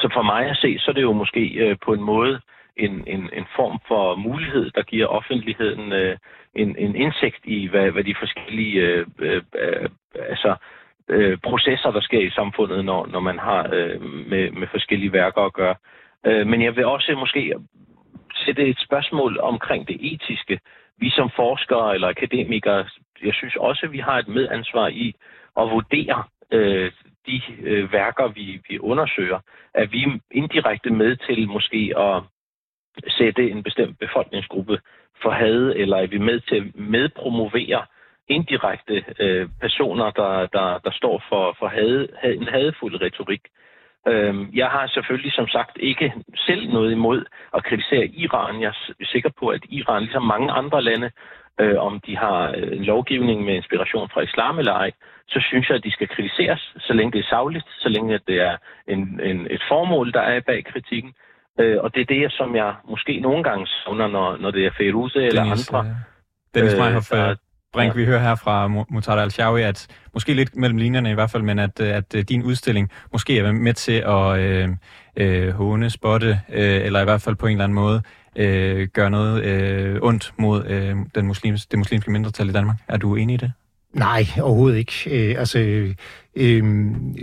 så 0.00 0.06
for 0.16 0.22
mig 0.22 0.42
at 0.50 0.56
se, 0.56 0.78
så 0.78 0.90
er 0.90 0.94
det 0.94 1.02
jo 1.02 1.12
måske 1.12 1.44
øh, 1.64 1.76
på 1.84 1.92
en 1.92 2.04
måde 2.12 2.40
en, 2.76 3.04
en, 3.06 3.30
en 3.32 3.46
form 3.56 3.78
for 3.88 4.14
mulighed, 4.14 4.70
der 4.70 4.82
giver 4.82 5.06
offentligheden 5.06 5.92
øh, 5.92 6.16
en, 6.54 6.76
en 6.78 6.96
indsigt 6.96 7.40
i, 7.44 7.66
hvad, 7.66 7.90
hvad 7.90 8.04
de 8.04 8.14
forskellige 8.18 8.80
øh, 8.80 9.06
øh, 9.18 9.42
øh, 9.54 9.88
altså, 10.14 10.56
øh, 11.08 11.38
processer, 11.38 11.90
der 11.90 12.00
sker 12.00 12.20
i 12.20 12.30
samfundet, 12.30 12.84
når, 12.84 13.06
når 13.06 13.20
man 13.20 13.38
har 13.38 13.68
øh, 13.72 14.02
med, 14.02 14.50
med 14.50 14.66
forskellige 14.70 15.12
værker 15.12 15.42
at 15.42 15.52
gøre. 15.52 15.74
Øh, 16.26 16.46
men 16.46 16.62
jeg 16.62 16.76
vil 16.76 16.86
også 16.86 17.14
måske 17.14 17.54
sætte 18.44 18.62
et 18.66 18.80
spørgsmål 18.80 19.38
omkring 19.40 19.88
det 19.88 19.98
etiske. 20.12 20.60
Vi 20.98 21.10
som 21.10 21.30
forskere 21.36 21.94
eller 21.94 22.08
akademikere, 22.08 22.86
jeg 23.22 23.34
synes 23.34 23.56
også, 23.56 23.86
at 23.86 23.92
vi 23.92 23.98
har 23.98 24.18
et 24.18 24.28
medansvar 24.28 24.88
i 24.88 25.14
at 25.60 25.70
vurdere 25.70 26.24
øh, 26.50 26.92
de 27.26 27.42
øh, 27.62 27.92
værker, 27.92 28.28
vi, 28.28 28.60
vi 28.68 28.78
undersøger. 28.78 29.38
Er 29.74 29.86
vi 29.86 30.20
indirekte 30.30 30.90
med 30.90 31.16
til 31.16 31.48
måske 31.48 31.92
at 31.96 32.22
sætte 33.08 33.50
en 33.50 33.62
bestemt 33.62 33.98
befolkningsgruppe 33.98 34.80
for 35.22 35.30
had, 35.30 35.72
eller 35.76 35.96
er 35.96 36.06
vi 36.06 36.18
med 36.18 36.40
til 36.40 36.56
at 36.56 36.64
medpromovere 36.74 37.82
indirekte 38.28 39.04
øh, 39.20 39.48
personer, 39.60 40.10
der, 40.10 40.46
der, 40.46 40.78
der 40.78 40.90
står 40.92 41.22
for, 41.28 41.56
for 41.58 41.66
had, 41.66 42.08
had, 42.18 42.34
en 42.34 42.48
hadfuld 42.48 43.02
retorik. 43.02 43.40
Øh, 44.08 44.34
jeg 44.56 44.66
har 44.66 44.86
selvfølgelig 44.86 45.32
som 45.32 45.48
sagt 45.48 45.76
ikke 45.80 46.12
selv 46.36 46.72
noget 46.72 46.92
imod 46.92 47.24
at 47.54 47.64
kritisere 47.64 48.06
Iran. 48.06 48.60
Jeg 48.60 48.68
er 49.00 49.04
sikker 49.04 49.30
på, 49.38 49.48
at 49.48 49.62
Iran, 49.68 50.02
ligesom 50.02 50.22
mange 50.22 50.52
andre 50.52 50.82
lande, 50.82 51.10
øh, 51.60 51.78
om 51.78 52.00
de 52.06 52.16
har 52.16 52.48
en 52.48 52.84
lovgivning 52.84 53.44
med 53.44 53.54
inspiration 53.54 54.08
fra 54.08 54.20
islam 54.20 54.58
eller 54.58 54.72
ej, 54.72 54.90
så 55.28 55.40
synes 55.40 55.68
jeg, 55.68 55.76
at 55.76 55.84
de 55.84 55.92
skal 55.92 56.08
kritiseres, 56.08 56.74
så 56.78 56.92
længe 56.92 57.12
det 57.12 57.18
er 57.18 57.28
savligt, 57.28 57.68
så 57.78 57.88
længe 57.88 58.18
det 58.26 58.40
er 58.40 58.56
en, 58.88 59.20
en, 59.22 59.46
et 59.50 59.62
formål, 59.68 60.12
der 60.12 60.20
er 60.20 60.40
bag 60.40 60.64
kritikken. 60.64 61.14
Øh, 61.60 61.76
og 61.80 61.94
det 61.94 62.00
er 62.00 62.04
det, 62.04 62.32
som 62.32 62.56
jeg 62.56 62.74
måske 62.90 63.20
nogle 63.20 63.42
gange 63.44 63.66
savner, 63.66 64.08
når, 64.08 64.36
når 64.36 64.50
det 64.50 64.66
er 64.66 64.70
Feruze 64.78 65.22
eller 65.22 65.42
andre. 65.42 65.78
Øh, 65.78 65.94
Dennis 66.54 66.72
øh, 66.74 66.78
Meyhoff, 66.78 67.10
der, 67.10 67.34
Brink, 67.74 67.94
ja. 67.94 67.98
vi 68.00 68.04
hører 68.04 68.18
her 68.18 68.34
fra 68.34 68.68
Mutada 68.68 69.22
al-Shawi, 69.22 69.62
at 69.62 69.86
måske 70.14 70.34
lidt 70.34 70.56
mellem 70.56 70.78
linjerne 70.78 71.10
i 71.10 71.14
hvert 71.14 71.30
fald, 71.30 71.42
men 71.42 71.58
at, 71.58 71.80
at 71.80 72.28
din 72.28 72.42
udstilling 72.42 72.90
måske 73.12 73.38
er 73.38 73.52
med 73.52 73.74
til 73.74 74.02
at 74.06 74.38
øh, 74.38 74.68
øh, 75.16 75.54
håne, 75.54 75.90
spotte, 75.90 76.40
øh, 76.52 76.84
eller 76.86 77.00
i 77.00 77.04
hvert 77.04 77.22
fald 77.22 77.36
på 77.36 77.46
en 77.46 77.52
eller 77.52 77.64
anden 77.64 77.74
måde 77.74 78.02
øh, 78.36 78.88
gøre 78.88 79.10
noget 79.10 79.44
øh, 79.44 79.98
ondt 80.02 80.32
mod 80.38 80.64
øh, 80.66 80.96
den 81.14 81.26
muslims, 81.26 81.66
det 81.66 81.78
muslimske 81.78 82.10
mindretal 82.10 82.48
i 82.48 82.52
Danmark. 82.52 82.76
Er 82.88 82.96
du 82.96 83.14
enig 83.14 83.34
i 83.34 83.36
det? 83.36 83.52
Nej, 83.92 84.24
overhovedet 84.42 84.78
ikke. 84.78 85.30
Øh, 85.30 85.38
altså, 85.38 85.58
øh, 86.36 86.64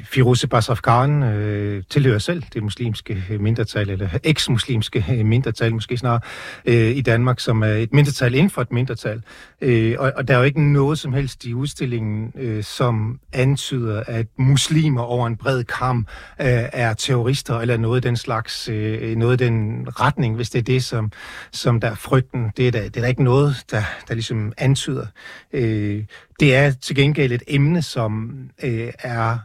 Firoze 0.03 0.47
Basrafkan 0.47 1.23
øh, 1.23 1.83
tilhører 1.89 2.19
selv 2.19 2.43
det 2.53 2.63
muslimske 2.63 3.23
mindretal, 3.39 3.89
eller 3.89 4.09
eks-muslimske 4.23 5.23
mindretal 5.23 5.73
måske 5.73 5.97
snarere, 5.97 6.21
øh, 6.65 6.97
i 6.97 7.01
Danmark, 7.01 7.39
som 7.39 7.63
er 7.63 7.67
et 7.67 7.93
mindretal 7.93 8.35
inden 8.35 8.49
for 8.49 8.61
et 8.61 8.71
mindretal. 8.71 9.21
Øh, 9.61 9.95
og, 9.99 10.11
og 10.15 10.27
der 10.27 10.33
er 10.33 10.37
jo 10.37 10.43
ikke 10.43 10.61
noget 10.73 10.99
som 10.99 11.13
helst 11.13 11.45
i 11.45 11.53
udstillingen, 11.53 12.33
øh, 12.35 12.63
som 12.63 13.19
antyder, 13.33 14.03
at 14.07 14.27
muslimer 14.37 15.01
over 15.01 15.27
en 15.27 15.37
bred 15.37 15.63
kam 15.63 16.07
øh, 16.41 16.47
er 16.73 16.93
terrorister, 16.93 17.59
eller 17.59 17.77
noget 17.77 18.03
den 18.03 18.17
slags, 18.17 18.69
øh, 18.69 19.15
noget 19.15 19.39
den 19.39 19.87
retning, 19.99 20.35
hvis 20.35 20.49
det 20.49 20.59
er 20.59 20.63
det, 20.63 20.83
som, 20.83 21.11
som 21.51 21.79
der 21.79 21.87
er 21.87 21.95
frygten. 21.95 22.51
Det 22.57 22.67
er 22.67 22.71
der, 22.71 22.81
det 22.81 22.97
er 22.97 23.01
der 23.01 23.07
ikke 23.07 23.23
noget, 23.23 23.55
der, 23.71 23.83
der 24.07 24.13
ligesom 24.13 24.53
antyder. 24.57 25.05
Øh, 25.53 26.03
det 26.39 26.55
er 26.55 26.71
til 26.71 26.95
gengæld 26.95 27.31
et 27.31 27.43
emne, 27.47 27.81
som 27.81 28.31
øh, 28.63 28.89
er 29.03 29.37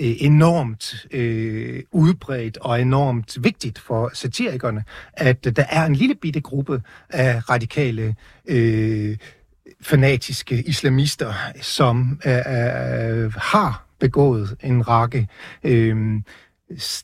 øh, 0.00 0.14
enormt 0.18 1.06
øh, 1.10 1.82
udbredt 1.92 2.56
og 2.56 2.80
enormt 2.80 3.44
vigtigt 3.44 3.78
for 3.78 4.10
satirikerne, 4.14 4.84
at 5.12 5.44
der 5.56 5.64
er 5.70 5.86
en 5.86 5.96
lille 5.96 6.14
bitte 6.14 6.40
gruppe 6.40 6.82
af 7.10 7.50
radikale 7.50 8.14
øh, 8.48 9.16
fanatiske 9.80 10.62
islamister, 10.62 11.34
som 11.60 12.20
øh, 12.26 12.32
øh, 12.34 13.32
har 13.34 13.86
begået 13.98 14.56
en 14.62 14.88
række 14.88 15.28
øh, 15.64 16.20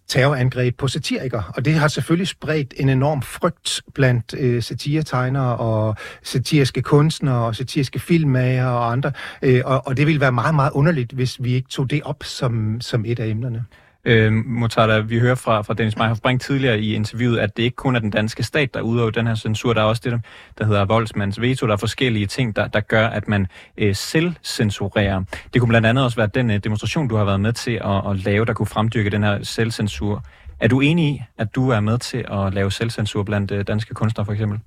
terrorangreb 0.08 0.76
på 0.76 0.88
satirikere, 0.88 1.44
og 1.56 1.64
det 1.64 1.74
har 1.74 1.88
selvfølgelig 1.88 2.28
spredt 2.28 2.74
en 2.76 2.88
enorm 2.88 3.22
frygt 3.22 3.82
blandt 3.94 4.34
øh, 4.38 4.62
satiretegnere 4.62 5.56
og 5.56 5.96
satiriske 6.22 6.82
kunstnere 6.82 7.46
og 7.46 7.56
satiriske 7.56 7.98
filmmager 7.98 8.66
og 8.66 8.92
andre, 8.92 9.12
øh, 9.42 9.62
og, 9.64 9.86
og 9.86 9.96
det 9.96 10.06
ville 10.06 10.20
være 10.20 10.32
meget, 10.32 10.54
meget 10.54 10.72
underligt, 10.72 11.12
hvis 11.12 11.42
vi 11.44 11.54
ikke 11.54 11.68
tog 11.68 11.90
det 11.90 12.02
op 12.02 12.24
som, 12.24 12.80
som 12.80 13.04
et 13.06 13.18
af 13.18 13.26
emnerne. 13.26 13.64
Øh, 14.06 14.32
Motada, 14.32 14.98
vi 14.98 15.18
hører 15.18 15.34
fra, 15.34 15.62
fra 15.62 15.74
Dennis 15.74 15.96
Meyerhoff 15.96 16.20
Brink 16.20 16.40
tidligere 16.40 16.80
i 16.80 16.94
interviewet, 16.94 17.38
at 17.38 17.56
det 17.56 17.62
ikke 17.62 17.76
kun 17.76 17.96
er 17.96 18.00
den 18.00 18.10
danske 18.10 18.42
stat, 18.42 18.74
der 18.74 18.80
udøver 18.80 19.10
den 19.10 19.26
her 19.26 19.34
censur. 19.34 19.72
Der 19.72 19.80
er 19.80 19.84
også 19.84 20.02
det, 20.04 20.20
der 20.58 20.64
hedder 20.64 20.84
voldsmands 20.84 21.40
veto. 21.40 21.66
Der 21.66 21.72
er 21.72 21.76
forskellige 21.76 22.26
ting, 22.26 22.56
der, 22.56 22.66
der 22.66 22.80
gør, 22.80 23.06
at 23.06 23.28
man 23.28 23.46
øh, 23.78 23.94
selv 23.94 24.34
censurerer. 24.42 25.22
Det 25.54 25.60
kunne 25.60 25.68
blandt 25.68 25.86
andet 25.86 26.04
også 26.04 26.16
være 26.16 26.28
den 26.34 26.50
øh, 26.50 26.58
demonstration, 26.64 27.08
du 27.08 27.16
har 27.16 27.24
været 27.24 27.40
med 27.40 27.52
til 27.52 27.80
at, 27.84 28.10
at 28.10 28.24
lave, 28.24 28.44
der 28.44 28.52
kunne 28.52 28.66
fremdyrke 28.66 29.10
den 29.10 29.22
her 29.22 29.42
selvcensur. 29.42 30.24
Er 30.60 30.68
du 30.68 30.80
enig 30.80 31.08
i, 31.08 31.22
at 31.38 31.54
du 31.54 31.70
er 31.70 31.80
med 31.80 31.98
til 31.98 32.24
at 32.30 32.54
lave 32.54 32.72
selvcensur 32.72 33.22
blandt 33.22 33.50
øh, 33.50 33.66
danske 33.66 33.94
kunstnere 33.94 34.24
for 34.24 34.32
eksempel? 34.32 34.60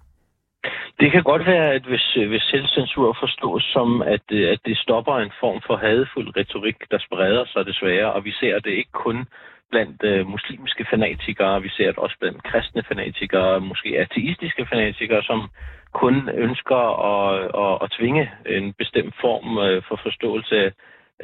Det 1.00 1.12
kan 1.12 1.24
godt 1.24 1.46
være, 1.46 1.74
at 1.74 1.84
hvis, 1.84 2.18
øh, 2.18 2.30
hvis 2.30 2.42
selvcensur 2.42 3.18
forstås 3.20 3.64
som, 3.64 4.02
at, 4.02 4.26
øh, 4.32 4.52
at 4.52 4.60
det 4.66 4.78
stopper 4.78 5.16
en 5.16 5.32
form 5.40 5.62
for 5.68 5.76
hadfuld 5.76 6.38
retorik, 6.38 6.76
der 6.92 7.00
spreder 7.00 7.46
sig 7.46 7.66
desværre, 7.66 8.14
og 8.14 8.26
vi 8.26 8.32
ser 8.32 8.60
det 8.60 8.72
ikke 8.72 8.92
kun 8.92 9.26
blandt 9.72 10.04
øh, 10.04 10.28
muslimske 10.28 10.86
fanatikere, 10.90 11.62
vi 11.62 11.70
ser 11.70 11.86
det 11.86 11.98
også 11.98 12.16
blandt 12.20 12.44
kristne 12.44 12.84
fanatikere, 12.84 13.60
måske 13.62 14.00
ateistiske 14.00 14.66
fanatikere, 14.66 15.24
som 15.24 15.50
kun 15.94 16.30
ønsker 16.30 16.82
at, 17.12 17.52
at, 17.66 17.78
at 17.84 17.92
tvinge 17.92 18.32
en 18.46 18.74
bestemt 18.74 19.16
form 19.22 19.58
øh, 19.58 19.84
for 19.88 20.00
forståelse 20.04 20.72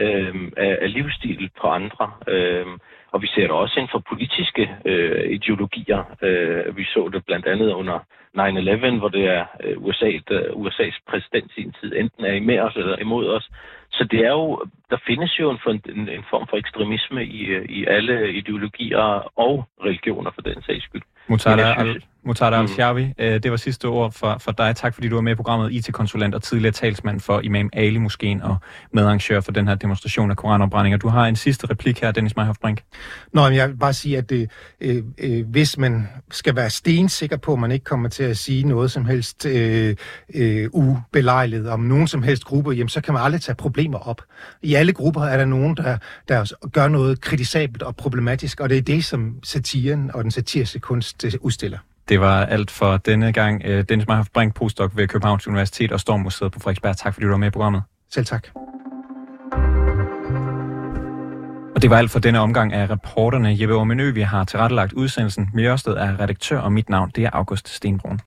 uh, 0.02 0.52
af, 0.58 0.78
af 0.82 0.94
livsstil 0.94 1.50
på 1.62 1.68
andre. 1.68 2.12
Uh, 2.34 2.78
og 3.16 3.22
vi 3.22 3.28
ser 3.28 3.42
det 3.42 3.52
også 3.52 3.76
inden 3.80 3.92
for 3.92 4.04
politiske 4.12 4.64
øh, 4.86 5.32
ideologier. 5.38 6.02
Øh, 6.22 6.78
vi 6.78 6.84
så 6.84 7.10
det 7.14 7.26
blandt 7.26 7.46
andet 7.46 7.70
under 7.72 8.00
9-11, 8.38 9.00
hvor 9.00 9.10
det 9.10 9.26
er 9.38 9.46
øh, 9.64 9.86
USA, 9.86 10.12
der, 10.30 10.42
USA's 10.62 11.00
præsident 11.10 11.52
i 11.52 11.62
sin 11.62 11.74
tid 11.80 11.92
enten 11.96 12.26
er 12.26 12.42
med 12.42 12.60
os 12.60 12.76
eller 12.76 12.98
imod 12.98 13.26
os. 13.28 13.50
Så 13.92 14.04
det 14.12 14.20
er 14.20 14.32
jo, 14.32 14.64
der 14.90 14.98
findes 15.08 15.40
jo 15.40 15.50
en, 15.52 15.60
en, 15.96 16.10
en 16.10 16.26
form 16.30 16.48
for 16.50 16.58
ekstremisme 16.58 17.26
i, 17.26 17.42
i 17.78 17.86
alle 17.86 18.34
ideologier 18.34 19.32
og 19.46 19.66
religioner 19.86 20.32
for 20.32 20.42
den 20.42 20.62
sags 20.62 20.84
skyld. 20.84 21.02
Mutada 22.26 22.56
Al-Shawi, 22.56 23.06
mm. 23.06 23.14
Øh, 23.20 23.44
det 23.44 23.52
var 23.52 23.58
sidste 23.58 23.86
ord 23.86 24.12
for, 24.12 24.38
for 24.40 24.52
dig. 24.52 24.76
Tak 24.76 24.94
fordi 24.94 25.08
du 25.08 25.16
var 25.16 25.22
med 25.22 25.32
i 25.32 25.36
programmet 25.36 25.72
IT-konsulent 25.72 26.36
og 26.36 26.44
tidligere 26.44 26.72
talsmand 26.72 27.20
for 27.20 27.40
Imam 27.40 27.70
Ali 27.74 27.98
Moskeen 27.98 28.42
og 28.42 28.58
medarrangør 28.94 29.42
for 29.42 29.52
den 29.52 29.68
her 29.68 29.76
demonstration 29.76 30.32
af 30.32 30.38
koranopbrændinger. 30.38 30.98
Du 30.98 31.08
har 31.08 31.26
en 31.26 31.36
sidste 31.36 31.70
replik 31.70 32.02
her, 32.02 32.12
Dennis 32.12 32.36
Meyhoff 32.36 32.60
Brink. 32.62 32.82
Nå, 33.34 33.44
men 33.44 33.54
jeg 33.54 33.70
vil 33.70 33.76
bare 33.76 33.94
sige, 33.94 34.18
at 34.18 34.30
det, 34.30 34.52
øh, 34.82 35.04
øh, 35.18 35.48
hvis 35.48 35.78
man 35.78 36.08
skal 36.32 36.56
være 36.56 36.70
stensikker 36.70 37.38
på, 37.38 37.54
at 37.54 37.60
man 37.60 37.72
ikke 37.72 37.84
kommer 37.84 38.10
til 38.10 38.24
at 38.24 38.38
sige 38.38 38.68
noget 38.68 38.92
som 38.92 39.06
helst 39.06 39.46
øh, 39.46 39.96
øh, 40.36 40.70
ubelejligt 40.74 41.68
om 41.68 41.80
nogen 41.80 42.08
som 42.08 42.24
helst 42.24 42.46
gruppe, 42.46 42.72
jamen, 42.72 42.90
så 42.90 43.02
kan 43.02 43.14
man 43.14 43.24
aldrig 43.24 43.42
tage 43.42 43.56
problemer 43.56 44.00
op. 44.00 44.22
I 44.62 44.74
alle 44.74 44.94
grupper 44.94 45.22
er 45.22 45.38
der 45.38 45.46
nogen, 45.46 45.78
der, 45.78 45.98
der 46.28 46.68
gør 46.70 46.88
noget 46.88 47.22
kritisabelt 47.22 47.84
og 47.84 47.96
problematisk, 47.96 48.60
og 48.60 48.70
det 48.70 48.78
er 48.78 48.82
det, 48.82 49.06
som 49.06 49.36
satiren 49.44 50.12
og 50.14 50.24
den 50.24 50.32
satiriske 50.32 50.80
kunst 50.80 51.26
udstiller. 51.42 51.78
Det 52.10 52.22
var 52.22 52.46
alt 52.46 52.72
for 52.72 52.98
denne 52.98 53.34
gang. 53.34 53.62
Øh, 53.66 53.84
Dennis 53.90 54.08
Meyhoff 54.08 54.30
Brink, 54.34 54.56
postdoc 54.56 54.92
ved 54.96 55.08
Københavns 55.08 55.48
Universitet 55.48 55.92
og 55.92 56.00
Stormmuseet 56.00 56.52
på 56.52 56.60
Frederiksberg. 56.60 56.98
Tak 56.98 57.14
fordi 57.14 57.24
du 57.24 57.30
var 57.30 57.38
med 57.38 57.48
i 57.48 57.52
programmet. 57.52 57.84
Selv 58.14 58.26
tak. 58.26 58.48
Og 61.76 61.82
det 61.82 61.90
var 61.90 61.98
alt 61.98 62.12
for 62.12 62.20
denne 62.20 62.40
omgang 62.40 62.74
af 62.74 62.90
reporterne. 62.90 63.58
Jeppe 63.60 63.76
Ormenø, 63.76 64.12
vi 64.12 64.22
har 64.22 64.44
tilrettelagt 64.44 64.94
udsendelsen. 64.94 65.50
Miljøsted 65.54 65.94
er 65.94 66.20
redaktør, 66.20 66.60
og 66.60 66.72
mit 66.72 66.90
navn 66.90 67.12
det 67.16 67.24
er 67.24 67.30
August 67.34 67.70
Stenbrun. 67.70 68.20